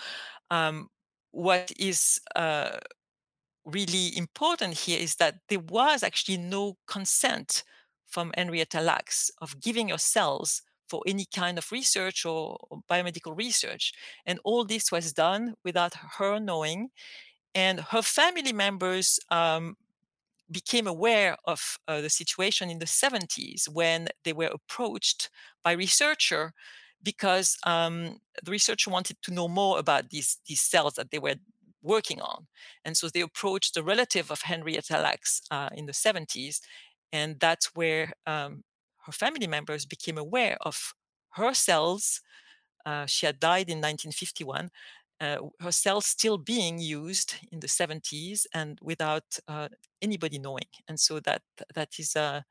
um, 0.50 0.88
what 1.32 1.72
is 1.78 2.20
uh, 2.36 2.78
really 3.64 4.16
important 4.16 4.74
here 4.74 4.98
is 4.98 5.16
that 5.16 5.36
there 5.48 5.60
was 5.60 6.02
actually 6.02 6.36
no 6.36 6.76
consent 6.86 7.64
from 8.06 8.32
Henrietta 8.36 8.80
Lacks 8.80 9.30
of 9.40 9.60
giving 9.60 9.88
her 9.88 9.98
cells 9.98 10.62
for 10.88 11.02
any 11.06 11.26
kind 11.34 11.58
of 11.58 11.72
research 11.72 12.24
or, 12.24 12.58
or 12.70 12.80
biomedical 12.90 13.36
research. 13.36 13.92
And 14.26 14.38
all 14.44 14.64
this 14.64 14.92
was 14.92 15.12
done 15.12 15.54
without 15.64 15.94
her 16.18 16.38
knowing. 16.38 16.90
And 17.54 17.80
her 17.80 18.02
family 18.02 18.52
members 18.52 19.18
um, 19.30 19.76
became 20.50 20.86
aware 20.86 21.36
of 21.44 21.78
uh, 21.88 22.00
the 22.00 22.10
situation 22.10 22.70
in 22.70 22.78
the 22.78 22.86
70s 22.86 23.68
when 23.68 24.08
they 24.24 24.32
were 24.32 24.50
approached 24.52 25.30
by 25.62 25.72
researcher 25.72 26.52
because 27.02 27.58
um, 27.64 28.20
the 28.42 28.50
researcher 28.50 28.90
wanted 28.90 29.20
to 29.22 29.32
know 29.32 29.48
more 29.48 29.78
about 29.78 30.10
these, 30.10 30.38
these 30.46 30.60
cells 30.60 30.94
that 30.94 31.10
they 31.10 31.18
were 31.18 31.34
working 31.84 32.20
on. 32.20 32.48
And 32.84 32.96
so 32.96 33.08
they 33.08 33.20
approached 33.20 33.76
a 33.76 33.82
relative 33.82 34.30
of 34.30 34.42
Henrietta 34.42 34.98
Lacks 34.98 35.42
uh, 35.50 35.70
in 35.74 35.86
the 35.86 35.92
70s. 35.94 36.60
And 37.12 37.38
that's 37.40 37.74
where 37.74 38.14
um, 38.26 38.64
her 39.06 39.12
family 39.12 39.46
members 39.46 39.86
became 39.86 40.18
aware 40.18 40.56
of 40.62 40.94
her 41.32 41.54
cells. 41.54 42.20
Uh, 42.86 43.06
she 43.06 43.26
had 43.26 43.40
died 43.40 43.68
in 43.68 43.80
1951. 43.80 44.70
Uh, 45.20 45.38
her 45.60 45.72
cells 45.72 46.06
still 46.06 46.38
being 46.38 46.78
used 46.78 47.36
in 47.52 47.60
the 47.60 47.68
70s 47.68 48.46
and 48.52 48.78
without 48.82 49.38
uh, 49.48 49.68
anybody 50.02 50.38
knowing. 50.38 50.68
And 50.88 50.98
so 50.98 51.20
that 51.20 51.42
that 51.74 51.90
is 51.98 52.16
uh, 52.16 52.42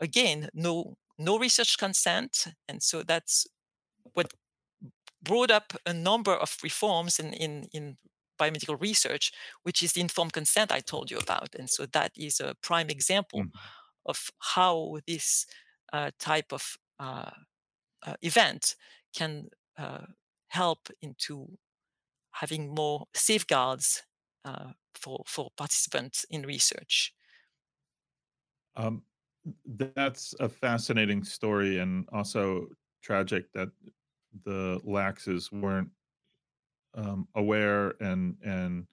again 0.00 0.48
no 0.54 0.96
no 1.18 1.38
research 1.38 1.78
consent. 1.78 2.48
And 2.68 2.82
so 2.82 3.02
that's 3.02 3.46
what 4.14 4.32
brought 5.22 5.50
up 5.50 5.74
a 5.86 5.92
number 5.92 6.34
of 6.34 6.56
reforms 6.62 7.18
in 7.18 7.32
in, 7.34 7.68
in 7.72 7.96
biomedical 8.38 8.80
research, 8.80 9.32
which 9.62 9.82
is 9.82 9.92
the 9.92 10.00
informed 10.00 10.32
consent 10.32 10.72
I 10.72 10.80
told 10.80 11.10
you 11.10 11.18
about. 11.18 11.54
And 11.54 11.68
so 11.70 11.86
that 11.86 12.12
is 12.16 12.40
a 12.40 12.54
prime 12.62 12.90
example 12.90 13.44
Mhm. 13.44 13.68
of 14.06 14.30
how 14.40 14.98
this 15.06 15.46
uh, 15.92 16.10
type 16.18 16.52
of 16.52 16.76
uh, 16.98 17.30
uh, 18.04 18.16
event 18.22 18.76
can 19.14 19.50
uh, 19.78 20.06
help 20.48 20.88
into 21.02 21.58
having 22.32 22.74
more 22.74 23.06
safeguards 23.14 24.04
uh, 24.44 24.72
for, 24.94 25.24
for 25.26 25.50
participants 25.56 26.24
in 26.30 26.42
research. 26.44 27.14
Um, 28.74 29.04
that's 29.64 30.34
a 30.40 30.48
fascinating 30.48 31.24
story 31.24 31.78
and 31.78 32.08
also 32.12 32.68
tragic 33.02 33.52
that 33.52 33.70
the 34.44 34.80
Lackses 34.84 35.52
weren't 35.52 35.90
um, 36.96 37.28
aware 37.34 37.94
and 38.02 38.38
and 38.44 38.88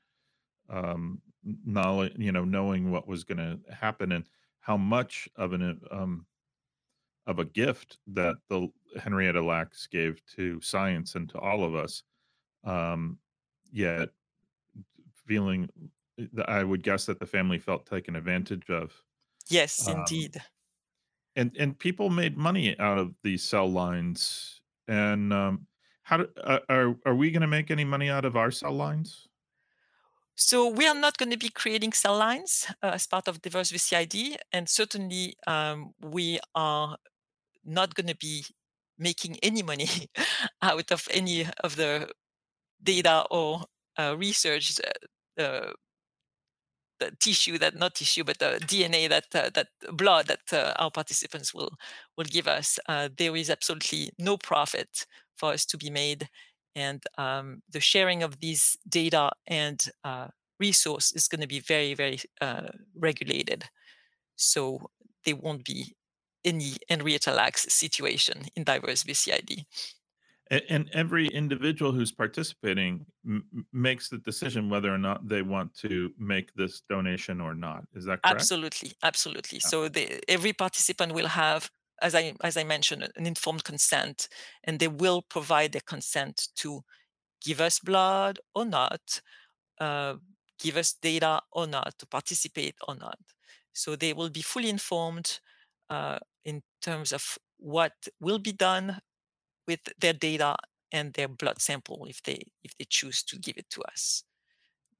um, 0.69 1.21
knowledge, 1.43 2.13
you 2.17 2.31
know, 2.31 2.45
knowing 2.45 2.91
what 2.91 3.07
was 3.07 3.23
going 3.23 3.39
to 3.39 3.59
happen 3.73 4.11
and 4.13 4.27
how 4.61 4.77
much 4.77 5.29
of 5.35 5.53
an 5.53 5.81
um, 5.91 6.27
of 7.27 7.39
a 7.39 7.45
gift 7.45 7.99
that 8.07 8.37
the 8.49 8.69
Henrietta 9.01 9.41
Lacks 9.41 9.87
gave 9.87 10.25
to 10.27 10.59
science 10.61 11.15
and 11.15 11.29
to 11.29 11.39
all 11.39 11.63
of 11.63 11.75
us. 11.75 12.03
Um, 12.63 13.19
yet 13.71 14.09
feeling, 15.25 15.69
that 16.17 16.49
I 16.49 16.63
would 16.63 16.83
guess 16.83 17.05
that 17.05 17.19
the 17.19 17.25
family 17.25 17.59
felt 17.59 17.85
taken 17.85 18.15
advantage 18.15 18.69
of. 18.69 19.03
Yes, 19.49 19.87
Um, 19.87 19.99
indeed. 19.99 20.41
and 21.35 21.55
and 21.57 21.77
people 21.77 22.09
made 22.09 22.37
money 22.37 22.77
out 22.79 22.97
of 22.97 23.15
these 23.23 23.43
cell 23.43 23.69
lines. 23.71 24.61
And 24.87 25.31
um, 25.31 25.67
how 26.03 26.17
do, 26.17 26.27
uh, 26.43 26.59
are 26.69 26.95
are 27.05 27.15
we 27.15 27.31
going 27.31 27.41
to 27.41 27.47
make 27.47 27.71
any 27.71 27.85
money 27.85 28.09
out 28.09 28.25
of 28.25 28.35
our 28.35 28.51
cell 28.51 28.73
lines? 28.73 29.27
So 30.35 30.67
we 30.67 30.87
are 30.87 30.95
not 30.95 31.17
going 31.17 31.29
to 31.29 31.37
be 31.37 31.49
creating 31.49 31.93
cell 31.93 32.17
lines 32.17 32.65
uh, 32.81 32.91
as 32.93 33.05
part 33.07 33.27
of 33.27 33.41
Diverse 33.41 33.71
VCID, 33.71 34.35
and 34.51 34.67
certainly 34.67 35.35
um, 35.45 35.93
we 36.01 36.39
are 36.55 36.97
not 37.63 37.93
going 37.93 38.07
to 38.07 38.15
be 38.15 38.45
making 38.97 39.37
any 39.43 39.63
money 39.63 39.87
out 40.61 40.91
of 40.91 41.07
any 41.11 41.47
of 41.63 41.75
the 41.75 42.09
data 42.81 43.25
or 43.31 43.63
uh, 43.97 44.15
research 44.17 44.79
uh, 45.37 45.41
uh, 45.41 45.73
the 46.99 47.11
tissue 47.19 47.57
that 47.57 47.75
not 47.75 47.95
tissue 47.95 48.23
but 48.23 48.39
the 48.39 48.59
dna 48.65 49.09
that 49.09 49.25
uh, 49.35 49.49
that 49.53 49.67
blood 49.91 50.27
that 50.27 50.53
uh, 50.53 50.73
our 50.77 50.91
participants 50.91 51.53
will 51.53 51.71
will 52.17 52.25
give 52.25 52.47
us 52.47 52.79
uh, 52.87 53.09
there 53.17 53.35
is 53.35 53.49
absolutely 53.49 54.11
no 54.19 54.37
profit 54.37 55.05
for 55.35 55.53
us 55.53 55.65
to 55.65 55.77
be 55.77 55.89
made 55.89 56.29
and 56.75 57.03
um, 57.17 57.61
the 57.69 57.79
sharing 57.79 58.23
of 58.23 58.39
these 58.39 58.77
data 58.87 59.31
and 59.47 59.85
uh, 60.03 60.27
resource 60.59 61.11
is 61.13 61.27
going 61.27 61.41
to 61.41 61.47
be 61.47 61.59
very 61.59 61.93
very 61.93 62.19
uh, 62.41 62.69
regulated 62.95 63.65
so 64.35 64.89
there 65.25 65.35
won't 65.35 65.65
be 65.65 65.95
any 66.45 66.73
Henrietta 66.89 67.31
Lacks 67.31 67.71
situation 67.73 68.43
in 68.55 68.63
diverse 68.63 69.03
VCID. 69.03 69.65
And, 70.69 70.89
every 70.93 71.27
individual 71.27 71.91
who's 71.91 72.11
participating 72.11 73.05
m- 73.25 73.65
makes 73.71 74.09
the 74.09 74.19
decision 74.19 74.69
whether 74.69 74.93
or 74.93 74.97
not 74.97 75.27
they 75.27 75.41
want 75.41 75.73
to 75.79 76.11
make 76.19 76.53
this 76.53 76.81
donation 76.89 77.41
or 77.41 77.55
not. 77.55 77.85
Is 77.93 78.05
that 78.05 78.21
correct? 78.21 78.41
Absolutely, 78.41 78.91
absolutely. 79.01 79.59
Yeah. 79.63 79.69
So 79.69 79.87
the, 79.87 80.19
every 80.29 80.53
participant 80.53 81.13
will 81.13 81.27
have, 81.27 81.71
as 82.03 82.15
I 82.15 82.33
as 82.43 82.57
I 82.57 82.65
mentioned, 82.65 83.09
an 83.15 83.27
informed 83.27 83.63
consent, 83.65 84.29
and 84.63 84.79
they 84.79 84.89
will 84.89 85.21
provide 85.23 85.71
their 85.73 85.81
consent 85.87 86.49
to 86.57 86.83
give 87.43 87.61
us 87.61 87.79
blood 87.79 88.39
or 88.55 88.65
not, 88.65 89.21
uh, 89.79 90.15
give 90.59 90.77
us 90.77 90.93
data 90.93 91.41
or 91.51 91.67
not, 91.67 91.97
to 91.99 92.05
participate 92.07 92.75
or 92.87 92.95
not. 92.95 93.19
So 93.73 93.95
they 93.95 94.13
will 94.13 94.29
be 94.29 94.41
fully 94.41 94.69
informed 94.69 95.39
uh, 95.89 96.19
in 96.45 96.63
terms 96.81 97.13
of 97.13 97.37
what 97.57 97.93
will 98.19 98.39
be 98.39 98.53
done 98.53 99.01
with 99.67 99.81
their 99.99 100.13
data 100.13 100.57
and 100.91 101.13
their 101.13 101.27
blood 101.29 101.61
sample 101.61 102.05
if 102.09 102.21
they 102.23 102.39
if 102.63 102.77
they 102.77 102.85
choose 102.89 103.23
to 103.23 103.37
give 103.39 103.57
it 103.57 103.69
to 103.71 103.81
us. 103.83 104.23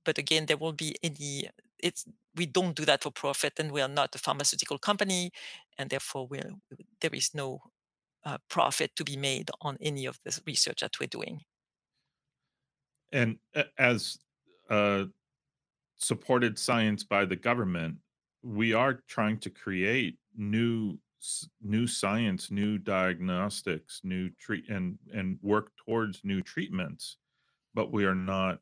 But 0.06 0.18
again, 0.18 0.46
there 0.48 0.58
won't 0.58 0.78
be 0.78 0.96
any. 1.04 1.50
It's 1.84 2.06
we 2.36 2.46
don't 2.48 2.76
do 2.76 2.86
that 2.86 3.04
for 3.04 3.12
profit, 3.12 3.54
and 3.60 3.72
we 3.72 3.82
are 3.82 3.89
not 3.89 4.15
a 4.15 4.19
pharmaceutical 4.19 4.80
company, 4.80 5.32
and 5.78 5.89
therefore 5.89 6.28
we 6.28 6.41
there 7.02 7.13
is 7.13 7.32
no 7.36 7.62
uh, 8.26 8.38
profit 8.50 8.96
to 8.96 9.04
be 9.04 9.17
made 9.17 9.52
on 9.62 9.78
any 9.82 10.06
of 10.06 10.19
this 10.26 10.41
research 10.48 10.82
that 10.82 11.00
we're 11.00 11.08
doing. 11.08 11.41
And 13.12 13.38
as 13.78 14.17
uh, 14.69 15.06
supported 15.98 16.58
science 16.60 17.04
by 17.04 17.26
the 17.26 17.36
government, 17.36 17.98
we 18.41 18.74
are 18.74 19.02
trying 19.08 19.39
to 19.39 19.50
create 19.50 20.17
new 20.36 21.00
new 21.62 21.88
science, 21.88 22.52
new 22.52 22.78
diagnostics, 22.78 24.02
new 24.04 24.30
treat 24.39 24.69
and 24.69 25.00
and 25.13 25.39
work 25.41 25.72
towards 25.86 26.22
new 26.26 26.41
treatments, 26.41 27.17
but 27.74 27.91
we 27.91 28.06
are 28.06 28.15
not 28.15 28.60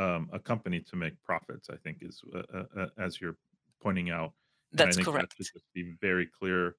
um, 0.00 0.30
a 0.32 0.38
company 0.40 0.80
to 0.80 0.96
make 0.96 1.22
profits. 1.22 1.70
I 1.70 1.76
think 1.76 1.98
is 2.02 2.22
uh, 2.34 2.42
uh, 2.54 2.64
uh, 2.80 2.86
as 2.98 3.20
you're 3.20 3.38
pointing 3.82 4.10
out, 4.10 4.32
and 4.78 4.84
That's 4.84 4.96
think 4.96 5.10
that 5.14 5.26
correct. 5.26 5.34
just 5.38 5.52
be 5.74 5.96
very 6.00 6.26
clear 6.26 6.76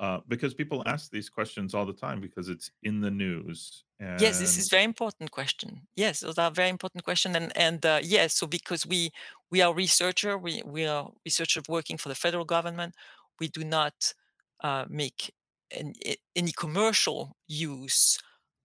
uh, 0.00 0.20
because 0.28 0.54
people 0.54 0.82
ask 0.86 1.10
these 1.10 1.30
questions 1.30 1.74
all 1.74 1.86
the 1.86 1.92
time 1.92 2.20
because 2.20 2.48
it's 2.48 2.70
in 2.82 3.00
the 3.00 3.10
news 3.10 3.84
Yes, 4.18 4.38
this 4.38 4.58
and 4.58 4.58
is 4.58 4.68
very 4.68 4.84
important 4.84 5.30
question. 5.30 5.86
Yes, 5.96 6.20
those 6.20 6.36
are 6.38 6.50
very 6.50 6.68
important 6.68 7.02
question, 7.04 7.34
and 7.34 7.50
and 7.56 7.84
uh, 7.86 8.00
yes, 8.02 8.34
so 8.34 8.46
because 8.46 8.86
we 8.86 9.10
we 9.50 9.62
are 9.62 9.74
researcher, 9.74 10.36
we 10.36 10.62
we 10.66 10.84
are 10.86 11.10
researcher 11.24 11.62
working 11.68 11.96
for 11.96 12.10
the 12.10 12.14
federal 12.14 12.44
government. 12.44 12.94
We 13.40 13.48
do 13.48 13.64
not 13.64 14.12
uh, 14.60 14.84
make 14.88 15.32
any, 15.70 15.94
any 16.36 16.52
commercial 16.52 17.36
use 17.48 18.18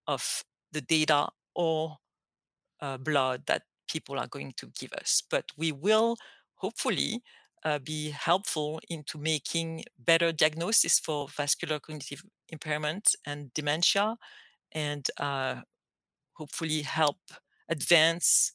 of 0.07 0.43
the 0.73 0.81
data 0.81 1.29
or 1.55 1.97
uh, 2.81 2.97
blood 2.97 3.43
that 3.45 3.63
people 3.87 4.19
are 4.19 4.27
going 4.27 4.53
to 4.57 4.67
give 4.79 4.93
us. 4.93 5.23
But 5.29 5.45
we 5.57 5.71
will 5.71 6.17
hopefully 6.55 7.21
uh, 7.63 7.79
be 7.79 8.09
helpful 8.09 8.79
into 8.89 9.17
making 9.17 9.83
better 9.97 10.31
diagnosis 10.31 10.99
for 10.99 11.27
vascular 11.27 11.79
cognitive 11.79 12.23
impairment 12.49 13.15
and 13.25 13.53
dementia, 13.53 14.17
and 14.71 15.07
uh, 15.17 15.61
hopefully 16.33 16.81
help 16.83 17.17
advance 17.69 18.53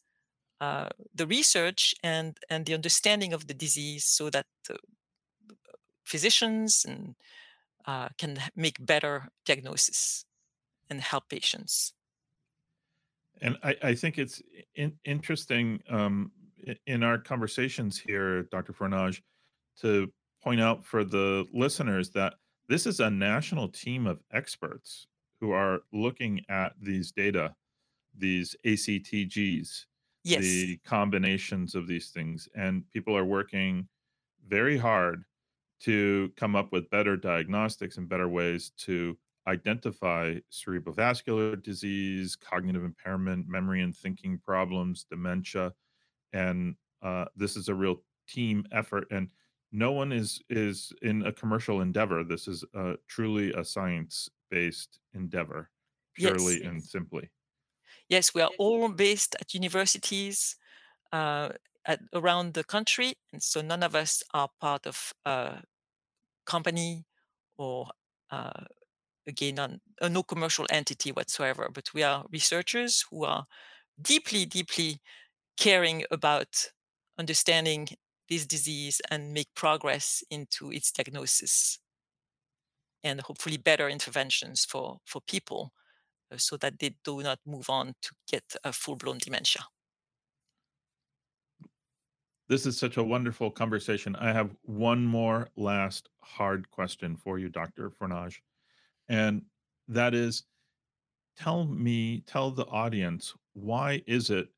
uh, 0.60 0.88
the 1.14 1.26
research 1.26 1.94
and 2.02 2.38
and 2.48 2.66
the 2.66 2.74
understanding 2.74 3.32
of 3.32 3.46
the 3.46 3.54
disease, 3.54 4.04
so 4.04 4.30
that 4.30 4.46
uh, 4.70 4.74
physicians 6.04 6.84
and 6.88 7.14
uh, 7.86 8.08
can 8.18 8.38
make 8.54 8.84
better 8.86 9.28
diagnosis 9.44 10.24
and 10.88 11.00
help 11.00 11.28
patients. 11.28 11.94
And 13.42 13.58
I, 13.62 13.76
I 13.82 13.94
think 13.94 14.18
it's 14.18 14.40
in, 14.76 14.92
interesting 15.04 15.82
um, 15.90 16.30
in 16.86 17.02
our 17.02 17.18
conversations 17.18 17.98
here, 17.98 18.44
Dr. 18.44 18.72
Fornage, 18.72 19.20
to 19.80 20.10
point 20.42 20.60
out 20.60 20.84
for 20.84 21.04
the 21.04 21.44
listeners 21.52 22.10
that 22.10 22.34
this 22.68 22.86
is 22.86 23.00
a 23.00 23.10
national 23.10 23.68
team 23.68 24.06
of 24.06 24.20
experts 24.32 25.08
who 25.40 25.50
are 25.50 25.80
looking 25.92 26.40
at 26.48 26.72
these 26.80 27.10
data, 27.10 27.54
these 28.16 28.54
ACTGs, 28.64 29.86
Yes, 30.24 30.40
the 30.40 30.78
combinations 30.86 31.74
of 31.74 31.88
these 31.88 32.10
things, 32.10 32.48
and 32.54 32.88
people 32.90 33.16
are 33.16 33.24
working 33.24 33.88
very 34.46 34.78
hard 34.78 35.24
to 35.80 36.30
come 36.36 36.54
up 36.54 36.70
with 36.70 36.88
better 36.90 37.16
diagnostics 37.16 37.96
and 37.96 38.08
better 38.08 38.28
ways 38.28 38.70
to 38.78 39.18
identify 39.46 40.36
cerebrovascular 40.50 41.60
disease, 41.62 42.36
cognitive 42.36 42.84
impairment, 42.84 43.48
memory 43.48 43.82
and 43.82 43.94
thinking 43.96 44.38
problems, 44.38 45.04
dementia, 45.04 45.72
and 46.32 46.76
uh, 47.02 47.24
this 47.36 47.56
is 47.56 47.68
a 47.68 47.74
real 47.74 48.02
team 48.28 48.64
effort. 48.72 49.06
And 49.10 49.30
no 49.72 49.92
one 49.92 50.12
is 50.12 50.40
is 50.50 50.92
in 51.02 51.26
a 51.26 51.32
commercial 51.32 51.80
endeavor. 51.80 52.22
This 52.24 52.46
is 52.46 52.64
uh, 52.74 52.94
truly 53.08 53.52
a 53.52 53.64
science 53.64 54.28
based 54.50 55.00
endeavor, 55.14 55.70
yes, 56.16 56.32
purely 56.32 56.62
and 56.62 56.82
simply. 56.82 57.30
yes. 58.08 58.34
We 58.34 58.42
are 58.42 58.50
all 58.58 58.88
based 58.88 59.34
at 59.40 59.54
universities 59.54 60.56
uh, 61.12 61.50
at, 61.86 62.00
around 62.14 62.54
the 62.54 62.64
country, 62.64 63.14
and 63.32 63.42
so 63.42 63.60
none 63.62 63.82
of 63.82 63.94
us 63.94 64.22
are 64.34 64.50
part 64.60 64.86
of 64.86 65.12
a 65.24 65.62
company 66.44 67.04
or 67.56 67.88
uh, 68.30 68.64
again 69.26 69.58
on, 69.58 69.80
uh, 70.00 70.08
no 70.08 70.22
commercial 70.22 70.66
entity 70.70 71.12
whatsoever. 71.12 71.68
But 71.72 71.92
we 71.94 72.02
are 72.02 72.24
researchers 72.32 73.04
who 73.10 73.24
are 73.24 73.46
deeply, 74.00 74.46
deeply 74.46 75.00
caring 75.56 76.04
about 76.10 76.70
understanding 77.18 77.88
this 78.28 78.46
disease 78.46 79.00
and 79.10 79.32
make 79.32 79.48
progress 79.54 80.22
into 80.30 80.70
its 80.72 80.90
diagnosis 80.90 81.78
and 83.04 83.20
hopefully 83.20 83.56
better 83.56 83.88
interventions 83.88 84.64
for 84.64 84.98
for 85.04 85.20
people 85.22 85.72
uh, 86.32 86.36
so 86.38 86.56
that 86.56 86.78
they 86.78 86.94
do 87.04 87.22
not 87.22 87.38
move 87.46 87.68
on 87.68 87.94
to 88.00 88.10
get 88.30 88.44
a 88.64 88.72
full-blown 88.72 89.18
dementia. 89.18 89.62
This 92.48 92.66
is 92.66 92.76
such 92.76 92.96
a 92.96 93.02
wonderful 93.02 93.50
conversation. 93.50 94.14
I 94.16 94.32
have 94.32 94.54
one 94.62 95.04
more 95.04 95.48
last 95.56 96.08
hard 96.22 96.70
question 96.70 97.16
for 97.16 97.38
you, 97.38 97.48
Dr. 97.48 97.90
Fornage. 97.90 98.40
And 99.12 99.42
that 99.88 100.14
is 100.14 100.44
tell 101.36 101.66
me, 101.66 102.22
tell 102.22 102.50
the 102.50 102.66
audience, 102.66 103.34
why 103.54 104.02
is 104.06 104.30
it 104.30 104.48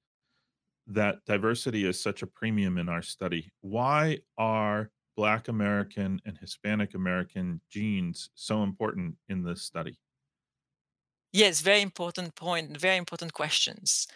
that 0.86 1.24
diversity 1.26 1.84
is 1.86 2.00
such 2.00 2.22
a 2.22 2.26
premium 2.26 2.78
in 2.78 2.88
our 2.88 3.02
study? 3.02 3.52
Why 3.60 4.20
are 4.38 4.90
Black 5.16 5.48
American 5.48 6.20
and 6.24 6.38
Hispanic 6.38 6.94
American 6.94 7.62
genes 7.70 8.30
so 8.34 8.62
important 8.62 9.16
in 9.28 9.42
this 9.44 9.62
study? 9.62 9.98
Yes, 11.32 11.60
very 11.60 11.82
important 11.82 12.34
point, 12.34 12.76
very 12.76 12.96
important 12.96 13.32
questions. 13.32 14.06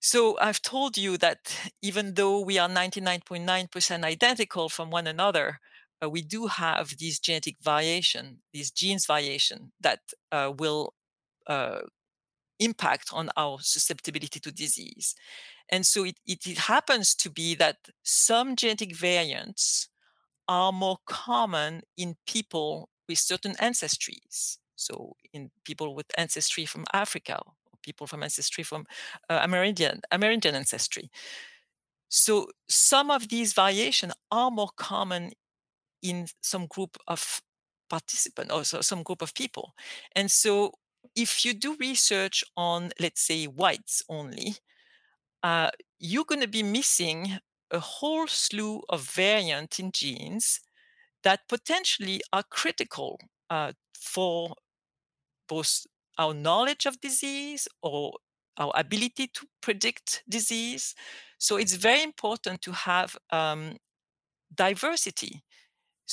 So 0.00 0.38
I've 0.40 0.62
told 0.62 0.98
you 0.98 1.16
that 1.18 1.72
even 1.82 2.14
though 2.14 2.40
we 2.40 2.58
are 2.58 2.68
99.9% 2.68 4.04
identical 4.04 4.68
from 4.68 4.90
one 4.90 5.06
another, 5.06 5.60
uh, 6.02 6.08
we 6.08 6.22
do 6.22 6.46
have 6.46 6.96
these 6.98 7.18
genetic 7.18 7.56
variation, 7.62 8.38
these 8.52 8.70
genes 8.70 9.06
variation 9.06 9.72
that 9.80 10.00
uh, 10.30 10.52
will 10.58 10.94
uh, 11.46 11.80
impact 12.58 13.10
on 13.12 13.30
our 13.36 13.58
susceptibility 13.60 14.40
to 14.40 14.52
disease. 14.52 15.14
And 15.68 15.86
so 15.86 16.04
it, 16.04 16.16
it, 16.26 16.46
it 16.46 16.58
happens 16.58 17.14
to 17.16 17.30
be 17.30 17.54
that 17.56 17.76
some 18.02 18.56
genetic 18.56 18.94
variants 18.94 19.88
are 20.48 20.72
more 20.72 20.98
common 21.06 21.82
in 21.96 22.16
people 22.26 22.88
with 23.08 23.18
certain 23.18 23.54
ancestries. 23.54 24.58
So 24.76 25.16
in 25.32 25.50
people 25.64 25.94
with 25.94 26.06
ancestry 26.18 26.66
from 26.66 26.84
Africa, 26.92 27.40
people 27.82 28.06
from 28.06 28.22
ancestry 28.22 28.64
from 28.64 28.86
uh, 29.28 29.40
Amerindian, 29.46 30.00
Amerindian 30.12 30.54
ancestry. 30.54 31.10
So 32.08 32.48
some 32.68 33.10
of 33.10 33.28
these 33.28 33.52
variations 33.54 34.12
are 34.30 34.50
more 34.50 34.70
common 34.76 35.32
in 36.02 36.26
some 36.40 36.66
group 36.66 36.96
of 37.06 37.40
participant 37.88 38.50
or 38.50 38.64
some 38.64 39.02
group 39.02 39.22
of 39.22 39.34
people. 39.34 39.74
And 40.16 40.30
so 40.30 40.72
if 41.14 41.44
you 41.44 41.52
do 41.54 41.76
research 41.78 42.44
on, 42.56 42.90
let's 43.00 43.20
say, 43.20 43.44
whites 43.46 44.02
only, 44.08 44.56
uh, 45.42 45.70
you're 45.98 46.24
going 46.24 46.40
to 46.40 46.48
be 46.48 46.62
missing 46.62 47.38
a 47.70 47.78
whole 47.78 48.26
slew 48.26 48.82
of 48.88 49.02
variant 49.02 49.78
in 49.78 49.90
genes 49.92 50.60
that 51.24 51.40
potentially 51.48 52.20
are 52.32 52.42
critical 52.50 53.18
uh, 53.50 53.72
for 53.94 54.54
both 55.48 55.86
our 56.18 56.34
knowledge 56.34 56.86
of 56.86 57.00
disease 57.00 57.68
or 57.82 58.12
our 58.58 58.72
ability 58.74 59.28
to 59.28 59.46
predict 59.60 60.22
disease. 60.28 60.94
So 61.38 61.56
it's 61.56 61.74
very 61.74 62.02
important 62.02 62.62
to 62.62 62.72
have 62.72 63.16
um, 63.30 63.76
diversity 64.54 65.42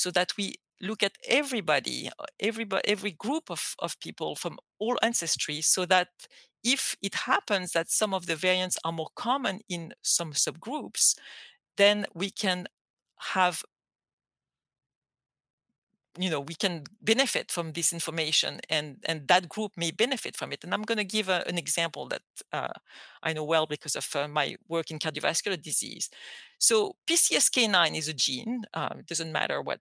so 0.00 0.10
that 0.10 0.32
we 0.38 0.54
look 0.80 1.02
at 1.02 1.18
everybody, 1.28 2.08
uh, 2.18 2.24
everybody, 2.40 2.82
every 2.88 3.12
group 3.12 3.50
of, 3.50 3.74
of 3.78 4.00
people 4.00 4.34
from 4.34 4.58
all 4.78 4.98
ancestry 5.02 5.60
so 5.60 5.84
that 5.84 6.08
if 6.64 6.96
it 7.02 7.14
happens 7.14 7.72
that 7.72 7.90
some 7.90 8.14
of 8.14 8.26
the 8.26 8.36
variants 8.36 8.78
are 8.84 8.92
more 8.92 9.10
common 9.14 9.60
in 9.68 9.92
some 10.02 10.32
subgroups, 10.32 11.14
then 11.76 12.06
we 12.14 12.30
can 12.30 12.66
have 13.34 13.62
you 16.18 16.28
know 16.28 16.40
we 16.40 16.54
can 16.54 16.84
benefit 17.00 17.50
from 17.52 17.72
this 17.72 17.92
information 17.92 18.60
and 18.68 18.96
and 19.04 19.28
that 19.28 19.48
group 19.48 19.72
may 19.76 19.90
benefit 19.90 20.36
from 20.36 20.52
it. 20.52 20.64
And 20.64 20.74
i'm 20.74 20.82
going 20.82 20.98
to 20.98 21.04
give 21.04 21.28
a, 21.28 21.44
an 21.46 21.56
example 21.56 22.08
that 22.08 22.22
uh, 22.52 22.74
i 23.22 23.32
know 23.32 23.44
well 23.44 23.66
because 23.66 23.94
of 23.94 24.06
uh, 24.16 24.26
my 24.26 24.56
work 24.68 24.90
in 24.90 24.98
cardiovascular 24.98 25.60
disease. 25.62 26.10
So 26.58 26.96
pcsk9 27.08 27.96
is 27.96 28.08
a 28.08 28.14
gene 28.14 28.64
uh, 28.74 28.94
it 28.98 29.06
doesn't 29.06 29.32
matter 29.32 29.62
what 29.62 29.80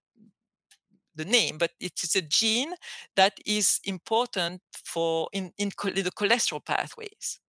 the 1.20 1.26
name 1.26 1.58
but 1.58 1.72
it 1.80 1.96
is 2.04 2.16
a 2.16 2.22
gene 2.40 2.74
that 3.16 3.36
is 3.46 3.80
important 3.84 4.62
for 4.92 5.30
in, 5.38 5.46
in, 5.58 5.70
in 5.96 6.04
the 6.08 6.18
cholesterol 6.20 6.64
pathways 6.66 7.40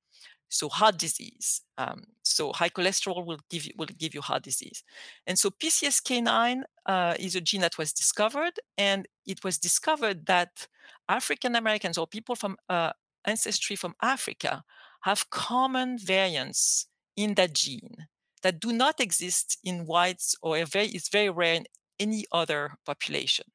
so 0.50 0.68
heart 0.68 0.98
disease. 0.98 1.62
Um, 1.78 2.02
so 2.22 2.52
high 2.52 2.68
cholesterol 2.68 3.24
will 3.24 3.38
give 3.48 3.64
you 3.64 3.72
will 3.78 3.86
give 3.86 4.14
you 4.14 4.20
heart 4.20 4.42
disease, 4.42 4.82
and 5.26 5.38
so 5.38 5.50
PCSK9 5.50 6.62
uh, 6.86 7.14
is 7.18 7.34
a 7.36 7.40
gene 7.40 7.62
that 7.62 7.78
was 7.78 7.92
discovered, 7.92 8.58
and 8.76 9.06
it 9.24 9.42
was 9.44 9.58
discovered 9.58 10.26
that 10.26 10.66
African 11.08 11.54
Americans 11.56 11.96
or 11.96 12.06
people 12.06 12.34
from 12.34 12.56
uh, 12.68 12.92
ancestry 13.24 13.76
from 13.76 13.94
Africa 14.02 14.64
have 15.02 15.30
common 15.30 15.98
variants 15.98 16.86
in 17.16 17.34
that 17.34 17.54
gene 17.54 18.08
that 18.42 18.60
do 18.60 18.72
not 18.72 19.00
exist 19.00 19.58
in 19.64 19.86
whites 19.86 20.34
or 20.42 20.62
very 20.64 20.88
it's 20.88 21.08
very 21.08 21.30
rare 21.30 21.54
in 21.54 21.64
any 21.98 22.24
other 22.32 22.72
population. 22.84 23.46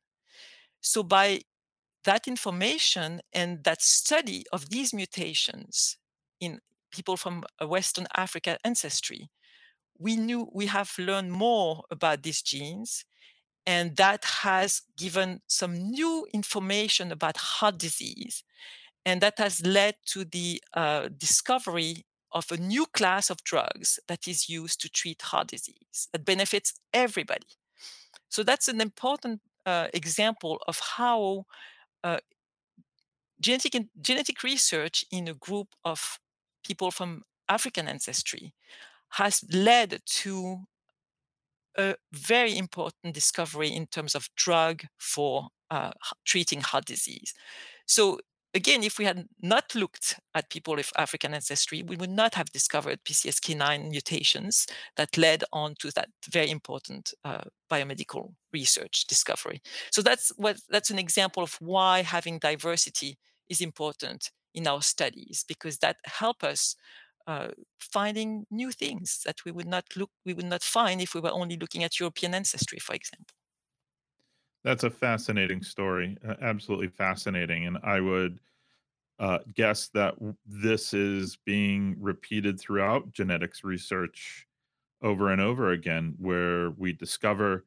So 0.85 1.01
by 1.01 1.41
that 2.03 2.27
information 2.27 3.21
and 3.33 3.63
that 3.63 3.81
study 3.81 4.45
of 4.53 4.69
these 4.69 4.93
mutations 4.93 5.97
in 6.39 6.59
people 6.91 7.17
from 7.17 7.43
Western 7.59 8.05
Africa 8.15 8.59
ancestry, 8.63 9.31
we 9.97 10.15
knew 10.15 10.47
we 10.53 10.67
have 10.67 10.91
learned 10.99 11.31
more 11.31 11.83
about 11.89 12.21
these 12.21 12.43
genes, 12.43 13.03
and 13.65 13.95
that 13.95 14.25
has 14.43 14.83
given 14.95 15.41
some 15.47 15.73
new 15.73 16.27
information 16.31 17.11
about 17.11 17.37
heart 17.37 17.79
disease, 17.79 18.43
and 19.03 19.21
that 19.21 19.39
has 19.39 19.65
led 19.65 19.95
to 20.05 20.23
the 20.23 20.61
uh, 20.75 21.09
discovery 21.17 22.05
of 22.31 22.51
a 22.51 22.57
new 22.57 22.85
class 22.85 23.31
of 23.31 23.43
drugs 23.43 23.99
that 24.07 24.27
is 24.27 24.49
used 24.49 24.79
to 24.81 24.89
treat 24.89 25.21
heart 25.23 25.47
disease 25.47 26.09
that 26.11 26.25
benefits 26.25 26.73
everybody. 26.93 27.47
So 28.29 28.43
that's 28.43 28.67
an 28.67 28.81
important 28.81 29.41
uh, 29.65 29.87
example 29.93 30.59
of 30.67 30.79
how 30.97 31.45
uh, 32.03 32.19
genetic 33.39 33.87
genetic 34.01 34.43
research 34.43 35.05
in 35.11 35.27
a 35.27 35.33
group 35.33 35.67
of 35.83 36.19
people 36.63 36.91
from 36.91 37.23
African 37.47 37.87
ancestry 37.87 38.53
has 39.09 39.43
led 39.51 40.01
to 40.05 40.61
a 41.77 41.95
very 42.11 42.57
important 42.57 43.13
discovery 43.13 43.69
in 43.69 43.85
terms 43.87 44.15
of 44.15 44.29
drug 44.35 44.83
for 44.97 45.49
uh, 45.69 45.91
treating 46.23 46.61
heart 46.61 46.85
disease. 46.85 47.33
So 47.85 48.19
again, 48.55 48.83
if 48.83 48.97
we 48.97 49.05
had 49.05 49.27
not 49.41 49.75
looked 49.75 50.19
at 50.33 50.49
people 50.49 50.79
of 50.79 50.89
African 50.97 51.33
ancestry, 51.33 51.83
we 51.83 51.97
would 51.97 52.09
not 52.09 52.33
have 52.35 52.51
discovered 52.51 53.03
PCSK9 53.03 53.89
mutations 53.89 54.65
that 54.95 55.17
led 55.17 55.43
on 55.51 55.75
to 55.79 55.91
that 55.91 56.09
very 56.31 56.49
important 56.49 57.13
uh, 57.25 57.43
biomedical 57.69 58.33
research 58.53 59.05
discovery. 59.07 59.61
So 59.91 60.01
that's 60.01 60.31
what 60.37 60.57
that's 60.69 60.89
an 60.89 60.99
example 60.99 61.43
of 61.43 61.55
why 61.59 62.01
having 62.01 62.39
diversity 62.39 63.17
is 63.49 63.61
important 63.61 64.31
in 64.53 64.67
our 64.67 64.81
studies 64.81 65.43
because 65.47 65.79
that 65.79 65.97
help 66.05 66.43
us 66.43 66.75
uh, 67.27 67.49
finding 67.79 68.45
new 68.49 68.71
things 68.71 69.21
that 69.25 69.43
we 69.45 69.51
would 69.51 69.67
not 69.67 69.85
look 69.95 70.11
we 70.25 70.33
would 70.33 70.45
not 70.45 70.63
find 70.63 71.01
if 71.01 71.13
we 71.13 71.21
were 71.21 71.31
only 71.31 71.57
looking 71.57 71.83
at 71.83 71.99
European 71.99 72.33
ancestry, 72.33 72.79
for 72.79 72.95
example. 72.95 73.35
That's 74.65 74.83
a 74.83 74.89
fascinating 74.89 75.63
story, 75.63 76.17
absolutely 76.41 76.87
fascinating, 76.89 77.67
and 77.67 77.77
I 77.83 78.01
would 78.01 78.41
uh, 79.19 79.39
guess 79.53 79.89
that 79.89 80.15
this 80.45 80.93
is 80.93 81.37
being 81.45 81.97
repeated 81.99 82.59
throughout 82.59 83.11
genetics 83.13 83.63
research 83.63 84.47
over 85.01 85.31
and 85.31 85.41
over 85.41 85.71
again, 85.71 86.15
where 86.19 86.71
we 86.71 86.93
discover 86.93 87.65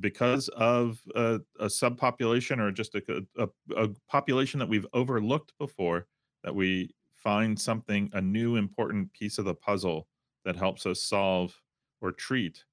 because 0.00 0.48
of 0.50 1.02
a, 1.16 1.40
a 1.60 1.66
subpopulation 1.66 2.60
or 2.60 2.72
just 2.72 2.94
a, 2.96 3.26
a, 3.38 3.48
a 3.76 3.88
population 4.08 4.60
that 4.60 4.68
we've 4.68 4.86
overlooked 4.94 5.54
before, 5.58 6.08
that 6.44 6.54
we 6.54 6.94
find 7.14 7.60
something, 7.60 8.10
a 8.14 8.22
new 8.22 8.56
important 8.56 9.12
piece 9.12 9.38
of 9.38 9.46
the 9.46 9.54
puzzle 9.54 10.08
that 10.44 10.56
helps 10.56 10.86
us 10.86 11.02
solve 11.02 11.60
or 12.00 12.12
treat 12.12 12.64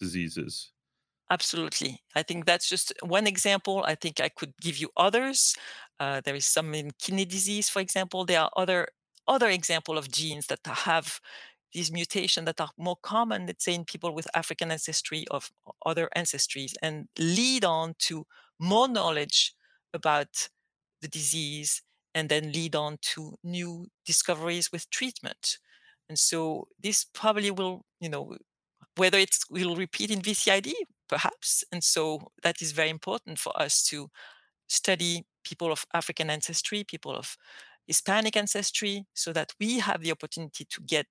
diseases. 0.00 0.72
Absolutely. 1.30 2.00
I 2.14 2.22
think 2.22 2.44
that's 2.46 2.68
just 2.68 2.92
one 3.02 3.26
example. 3.26 3.84
I 3.86 3.94
think 3.94 4.20
I 4.20 4.28
could 4.28 4.52
give 4.60 4.76
you 4.76 4.90
others. 4.96 5.54
Uh, 5.98 6.20
there 6.24 6.34
is 6.34 6.46
some 6.46 6.74
in 6.74 6.90
kidney 6.98 7.24
disease, 7.24 7.68
for 7.68 7.80
example. 7.80 8.24
There 8.24 8.40
are 8.40 8.50
other 8.56 8.88
other 9.28 9.48
example 9.48 9.96
of 9.96 10.10
genes 10.10 10.46
that 10.48 10.58
have 10.66 11.20
these 11.72 11.92
mutations 11.92 12.44
that 12.46 12.60
are 12.60 12.70
more 12.76 12.96
common, 13.02 13.46
let's 13.46 13.64
say, 13.64 13.74
in 13.74 13.84
people 13.84 14.12
with 14.14 14.26
African 14.34 14.70
ancestry 14.72 15.24
of 15.30 15.50
other 15.86 16.08
ancestries, 16.16 16.74
and 16.82 17.08
lead 17.18 17.64
on 17.64 17.94
to 18.00 18.26
more 18.58 18.88
knowledge 18.88 19.54
about 19.94 20.48
the 21.00 21.08
disease, 21.08 21.82
and 22.14 22.28
then 22.28 22.52
lead 22.52 22.74
on 22.76 22.98
to 23.00 23.36
new 23.44 23.86
discoveries 24.04 24.70
with 24.72 24.90
treatment. 24.90 25.58
And 26.08 26.18
so 26.18 26.68
this 26.82 27.04
probably 27.04 27.50
will, 27.50 27.84
you 28.00 28.08
know, 28.10 28.36
whether 28.96 29.18
it 29.18 29.36
will 29.50 29.76
repeat 29.76 30.10
in 30.10 30.20
VCID, 30.22 30.74
perhaps. 31.12 31.62
And 31.70 31.84
so 31.84 32.32
that 32.42 32.62
is 32.62 32.72
very 32.72 32.88
important 32.88 33.38
for 33.38 33.52
us 33.60 33.84
to 33.90 34.08
study 34.66 35.26
people 35.44 35.70
of 35.70 35.84
African 35.92 36.30
ancestry, 36.30 36.84
people 36.84 37.14
of 37.14 37.36
Hispanic 37.86 38.34
ancestry, 38.34 39.04
so 39.14 39.30
that 39.34 39.52
we 39.60 39.80
have 39.80 40.00
the 40.00 40.12
opportunity 40.12 40.64
to 40.64 40.80
get 40.80 41.06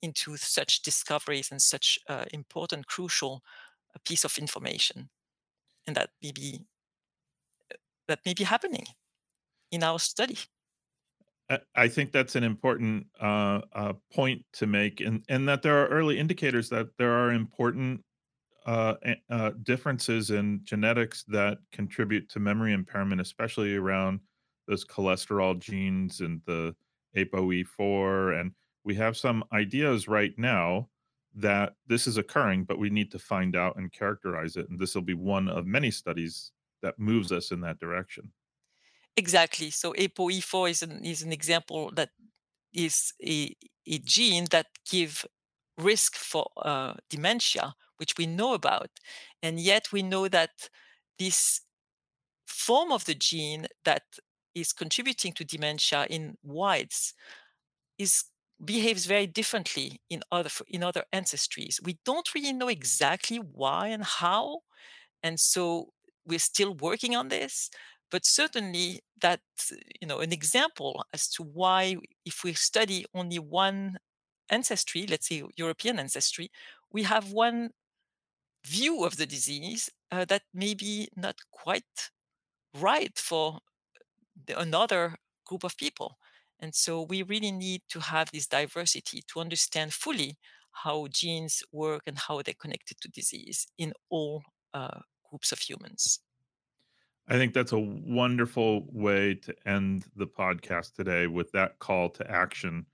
into 0.00 0.38
such 0.38 0.80
discoveries 0.80 1.50
and 1.50 1.60
such 1.60 1.98
uh, 2.08 2.24
important, 2.32 2.86
crucial 2.86 3.42
uh, 3.94 3.98
piece 4.08 4.24
of 4.24 4.38
information, 4.38 5.10
and 5.86 5.94
that 5.94 6.10
may 6.22 6.32
be 6.32 6.60
that 8.06 8.20
may 8.24 8.32
be 8.32 8.44
happening 8.44 8.86
in 9.70 9.82
our 9.82 9.98
study. 9.98 10.38
I 11.50 11.58
I 11.74 11.88
think 11.88 12.12
that's 12.12 12.36
an 12.36 12.44
important 12.44 13.08
uh, 13.20 13.60
uh, 13.74 13.92
point 14.14 14.46
to 14.54 14.66
make, 14.66 15.00
and 15.00 15.22
and 15.28 15.48
that 15.48 15.62
there 15.62 15.76
are 15.82 15.88
early 15.88 16.18
indicators 16.18 16.70
that 16.70 16.96
there 16.96 17.12
are 17.12 17.32
important 17.32 18.04
uh, 18.68 18.94
uh, 19.30 19.52
differences 19.62 20.30
in 20.30 20.60
genetics 20.62 21.24
that 21.24 21.56
contribute 21.72 22.28
to 22.28 22.38
memory 22.38 22.74
impairment, 22.74 23.18
especially 23.18 23.74
around 23.76 24.20
those 24.66 24.84
cholesterol 24.84 25.58
genes 25.58 26.20
and 26.20 26.42
the 26.44 26.76
ApoE4. 27.16 28.38
And 28.38 28.52
we 28.84 28.94
have 28.94 29.16
some 29.16 29.42
ideas 29.54 30.06
right 30.06 30.34
now 30.36 30.90
that 31.34 31.76
this 31.86 32.06
is 32.06 32.18
occurring, 32.18 32.64
but 32.64 32.78
we 32.78 32.90
need 32.90 33.10
to 33.12 33.18
find 33.18 33.56
out 33.56 33.76
and 33.76 33.90
characterize 33.90 34.56
it. 34.56 34.68
And 34.68 34.78
this 34.78 34.94
will 34.94 35.00
be 35.00 35.14
one 35.14 35.48
of 35.48 35.64
many 35.64 35.90
studies 35.90 36.52
that 36.82 36.98
moves 36.98 37.32
us 37.32 37.50
in 37.52 37.62
that 37.62 37.78
direction. 37.78 38.30
Exactly. 39.16 39.70
So 39.70 39.94
ApoE4 39.94 40.70
is 40.70 40.82
an 40.82 41.04
is 41.06 41.22
an 41.22 41.32
example 41.32 41.90
that 41.94 42.10
is 42.74 43.14
a, 43.24 43.56
a 43.86 43.98
gene 44.00 44.46
that 44.50 44.66
give 44.90 45.24
risk 45.78 46.16
for 46.16 46.46
uh, 46.58 46.94
dementia, 47.10 47.74
which 47.98 48.16
we 48.18 48.26
know 48.26 48.54
about, 48.54 48.90
and 49.42 49.60
yet 49.60 49.92
we 49.92 50.02
know 50.02 50.28
that 50.28 50.68
this 51.18 51.62
form 52.46 52.92
of 52.92 53.04
the 53.04 53.14
gene 53.14 53.66
that 53.84 54.02
is 54.54 54.72
contributing 54.72 55.32
to 55.34 55.44
dementia 55.44 56.06
in 56.10 56.36
whites 56.42 57.14
is 57.98 58.24
behaves 58.64 59.06
very 59.06 59.26
differently 59.26 60.00
in 60.10 60.22
other 60.32 60.50
in 60.68 60.82
other 60.82 61.04
ancestries. 61.12 61.82
We 61.84 61.98
don't 62.04 62.34
really 62.34 62.52
know 62.52 62.68
exactly 62.68 63.38
why 63.38 63.88
and 63.88 64.04
how, 64.04 64.60
and 65.22 65.40
so 65.40 65.92
we're 66.26 66.38
still 66.40 66.74
working 66.74 67.16
on 67.16 67.28
this, 67.28 67.70
but 68.10 68.24
certainly 68.26 69.00
that 69.20 69.40
you 70.00 70.08
know 70.08 70.20
an 70.20 70.32
example 70.32 71.04
as 71.14 71.28
to 71.30 71.42
why 71.42 71.96
if 72.24 72.44
we 72.44 72.54
study 72.54 73.06
only 73.14 73.38
one 73.38 73.98
ancestry, 74.50 75.06
let's 75.06 75.28
say 75.28 75.42
European 75.56 75.98
ancestry, 75.98 76.50
we 76.92 77.02
have 77.04 77.32
one 77.32 77.70
view 78.66 79.04
of 79.04 79.16
the 79.16 79.26
disease 79.26 79.90
uh, 80.10 80.24
that 80.26 80.42
may 80.52 80.74
be 80.74 81.08
not 81.16 81.36
quite 81.50 82.10
right 82.74 83.16
for 83.16 83.60
the, 84.46 84.58
another 84.58 85.16
group 85.46 85.64
of 85.64 85.76
people. 85.76 86.18
And 86.60 86.74
so 86.74 87.02
we 87.02 87.22
really 87.22 87.52
need 87.52 87.82
to 87.90 88.00
have 88.00 88.30
this 88.32 88.46
diversity 88.46 89.22
to 89.28 89.40
understand 89.40 89.94
fully 89.94 90.36
how 90.72 91.06
genes 91.08 91.62
work 91.72 92.02
and 92.06 92.18
how 92.18 92.42
they're 92.42 92.54
connected 92.58 93.00
to 93.00 93.08
disease 93.08 93.66
in 93.78 93.92
all 94.10 94.42
uh, 94.74 95.00
groups 95.28 95.52
of 95.52 95.60
humans. 95.60 96.20
I 97.28 97.34
think 97.34 97.52
that's 97.52 97.72
a 97.72 97.78
wonderful 97.78 98.86
way 98.90 99.34
to 99.34 99.54
end 99.66 100.06
the 100.16 100.26
podcast 100.26 100.94
today 100.94 101.26
with 101.26 101.52
that 101.52 101.78
call 101.78 102.08
to 102.10 102.30
action 102.30 102.86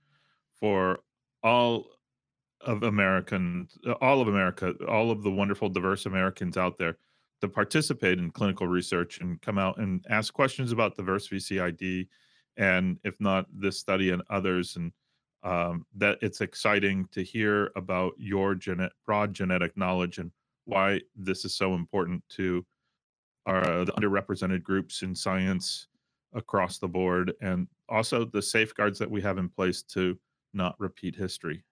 for 0.59 0.99
all 1.45 1.85
of 2.61 2.81
American, 2.83 3.67
all 4.01 4.19
of 4.19 4.27
America, 4.27 4.73
all 4.87 5.11
of 5.11 5.21
the 5.21 5.31
wonderful, 5.31 5.69
diverse 5.69 6.07
Americans 6.07 6.57
out 6.57 6.77
there 6.79 6.97
to 7.41 7.47
participate 7.47 8.17
in 8.17 8.31
clinical 8.31 8.67
research 8.67 9.21
and 9.21 9.39
come 9.41 9.59
out 9.59 9.77
and 9.77 10.03
ask 10.09 10.33
questions 10.33 10.71
about 10.71 10.95
diverse 10.95 11.29
VCID, 11.29 12.07
and 12.57 12.97
if 13.03 13.15
not 13.19 13.45
this 13.53 13.79
study 13.79 14.09
and 14.09 14.23
others, 14.31 14.75
and 14.75 14.91
um, 15.43 15.85
that 15.95 16.17
it's 16.21 16.41
exciting 16.41 17.07
to 17.11 17.21
hear 17.21 17.71
about 17.75 18.13
your 18.17 18.55
genet- 18.55 18.93
broad 19.05 19.31
genetic 19.31 19.77
knowledge 19.77 20.17
and 20.17 20.31
why 20.63 20.99
this 21.15 21.45
is 21.45 21.55
so 21.55 21.75
important 21.75 22.23
to 22.29 22.65
our 23.45 23.85
the 23.85 23.91
underrepresented 23.91 24.63
groups 24.63 25.03
in 25.03 25.13
science 25.13 25.87
across 26.33 26.79
the 26.79 26.87
board, 26.87 27.33
and 27.41 27.67
also 27.87 28.25
the 28.25 28.41
safeguards 28.41 28.97
that 28.97 29.11
we 29.11 29.21
have 29.21 29.37
in 29.37 29.47
place 29.47 29.83
to 29.83 30.17
not 30.55 30.79
repeat 30.79 31.15
history. 31.15 31.63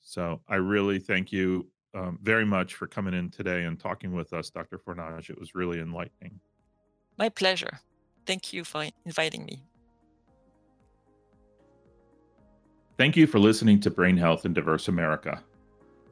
So 0.00 0.40
I 0.48 0.56
really 0.56 0.98
thank 0.98 1.32
you 1.32 1.68
um, 1.94 2.18
very 2.22 2.44
much 2.44 2.74
for 2.74 2.86
coming 2.86 3.14
in 3.14 3.30
today 3.30 3.64
and 3.64 3.78
talking 3.78 4.12
with 4.12 4.32
us, 4.32 4.50
Dr. 4.50 4.78
Fornage. 4.78 5.30
It 5.30 5.38
was 5.38 5.54
really 5.54 5.78
enlightening. 5.78 6.40
My 7.18 7.28
pleasure. 7.28 7.80
Thank 8.26 8.52
you 8.52 8.64
for 8.64 8.86
inviting 9.04 9.44
me. 9.44 9.62
Thank 12.98 13.16
you 13.16 13.26
for 13.26 13.38
listening 13.38 13.80
to 13.80 13.90
Brain 13.90 14.16
Health 14.16 14.44
in 14.44 14.52
Diverse 14.52 14.88
America. 14.88 15.42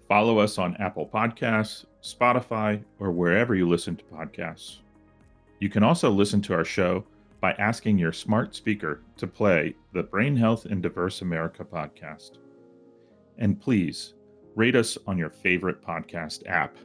Follow 0.08 0.38
us 0.38 0.58
on 0.58 0.76
Apple 0.76 1.06
Podcasts, 1.06 1.84
Spotify, 2.02 2.82
or 2.98 3.12
wherever 3.12 3.54
you 3.54 3.68
listen 3.68 3.96
to 3.96 4.04
podcasts. 4.04 4.78
You 5.60 5.68
can 5.68 5.82
also 5.82 6.10
listen 6.10 6.40
to 6.42 6.54
our 6.54 6.64
show 6.64 7.04
by 7.40 7.52
asking 7.52 7.98
your 7.98 8.12
smart 8.12 8.54
speaker 8.54 9.02
to 9.16 9.26
play 9.26 9.74
the 9.92 10.02
Brain 10.02 10.36
Health 10.36 10.66
in 10.66 10.80
Diverse 10.80 11.22
America 11.22 11.64
podcast. 11.64 12.32
And 13.38 13.60
please 13.60 14.14
rate 14.54 14.76
us 14.76 14.98
on 15.06 15.16
your 15.16 15.30
favorite 15.30 15.82
podcast 15.82 16.46
app. 16.46 16.76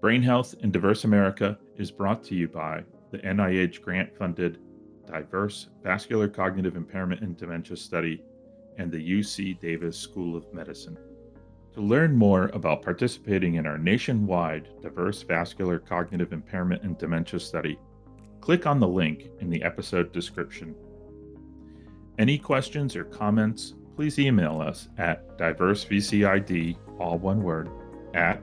Brain 0.00 0.22
Health 0.22 0.54
in 0.62 0.70
Diverse 0.70 1.04
America 1.04 1.58
is 1.76 1.90
brought 1.90 2.24
to 2.24 2.34
you 2.34 2.48
by 2.48 2.84
the 3.10 3.18
NIH 3.18 3.82
grant 3.82 4.16
funded 4.16 4.58
Diverse 5.06 5.68
Vascular 5.82 6.28
Cognitive 6.28 6.76
Impairment 6.76 7.20
and 7.20 7.36
Dementia 7.36 7.76
Study 7.76 8.22
and 8.78 8.90
the 8.90 9.20
UC 9.20 9.60
Davis 9.60 9.98
School 9.98 10.36
of 10.36 10.52
Medicine. 10.54 10.96
To 11.74 11.80
learn 11.80 12.16
more 12.16 12.50
about 12.54 12.82
participating 12.82 13.56
in 13.56 13.66
our 13.66 13.78
nationwide 13.78 14.68
Diverse 14.80 15.22
Vascular 15.22 15.78
Cognitive 15.78 16.32
Impairment 16.32 16.82
and 16.82 16.96
Dementia 16.96 17.38
Study, 17.38 17.78
click 18.40 18.66
on 18.66 18.80
the 18.80 18.88
link 18.88 19.30
in 19.40 19.50
the 19.50 19.62
episode 19.62 20.12
description. 20.12 20.74
Any 22.18 22.38
questions 22.38 22.96
or 22.96 23.04
comments 23.04 23.74
please 23.96 24.18
email 24.18 24.60
us 24.60 24.88
at 24.98 25.36
diversevcid, 25.38 26.76
all 26.98 27.18
one 27.18 27.42
word, 27.42 27.68
at 28.14 28.42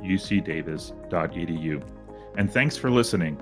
ucdavis.edu. 0.00 1.82
And 2.36 2.52
thanks 2.52 2.76
for 2.76 2.90
listening. 2.90 3.40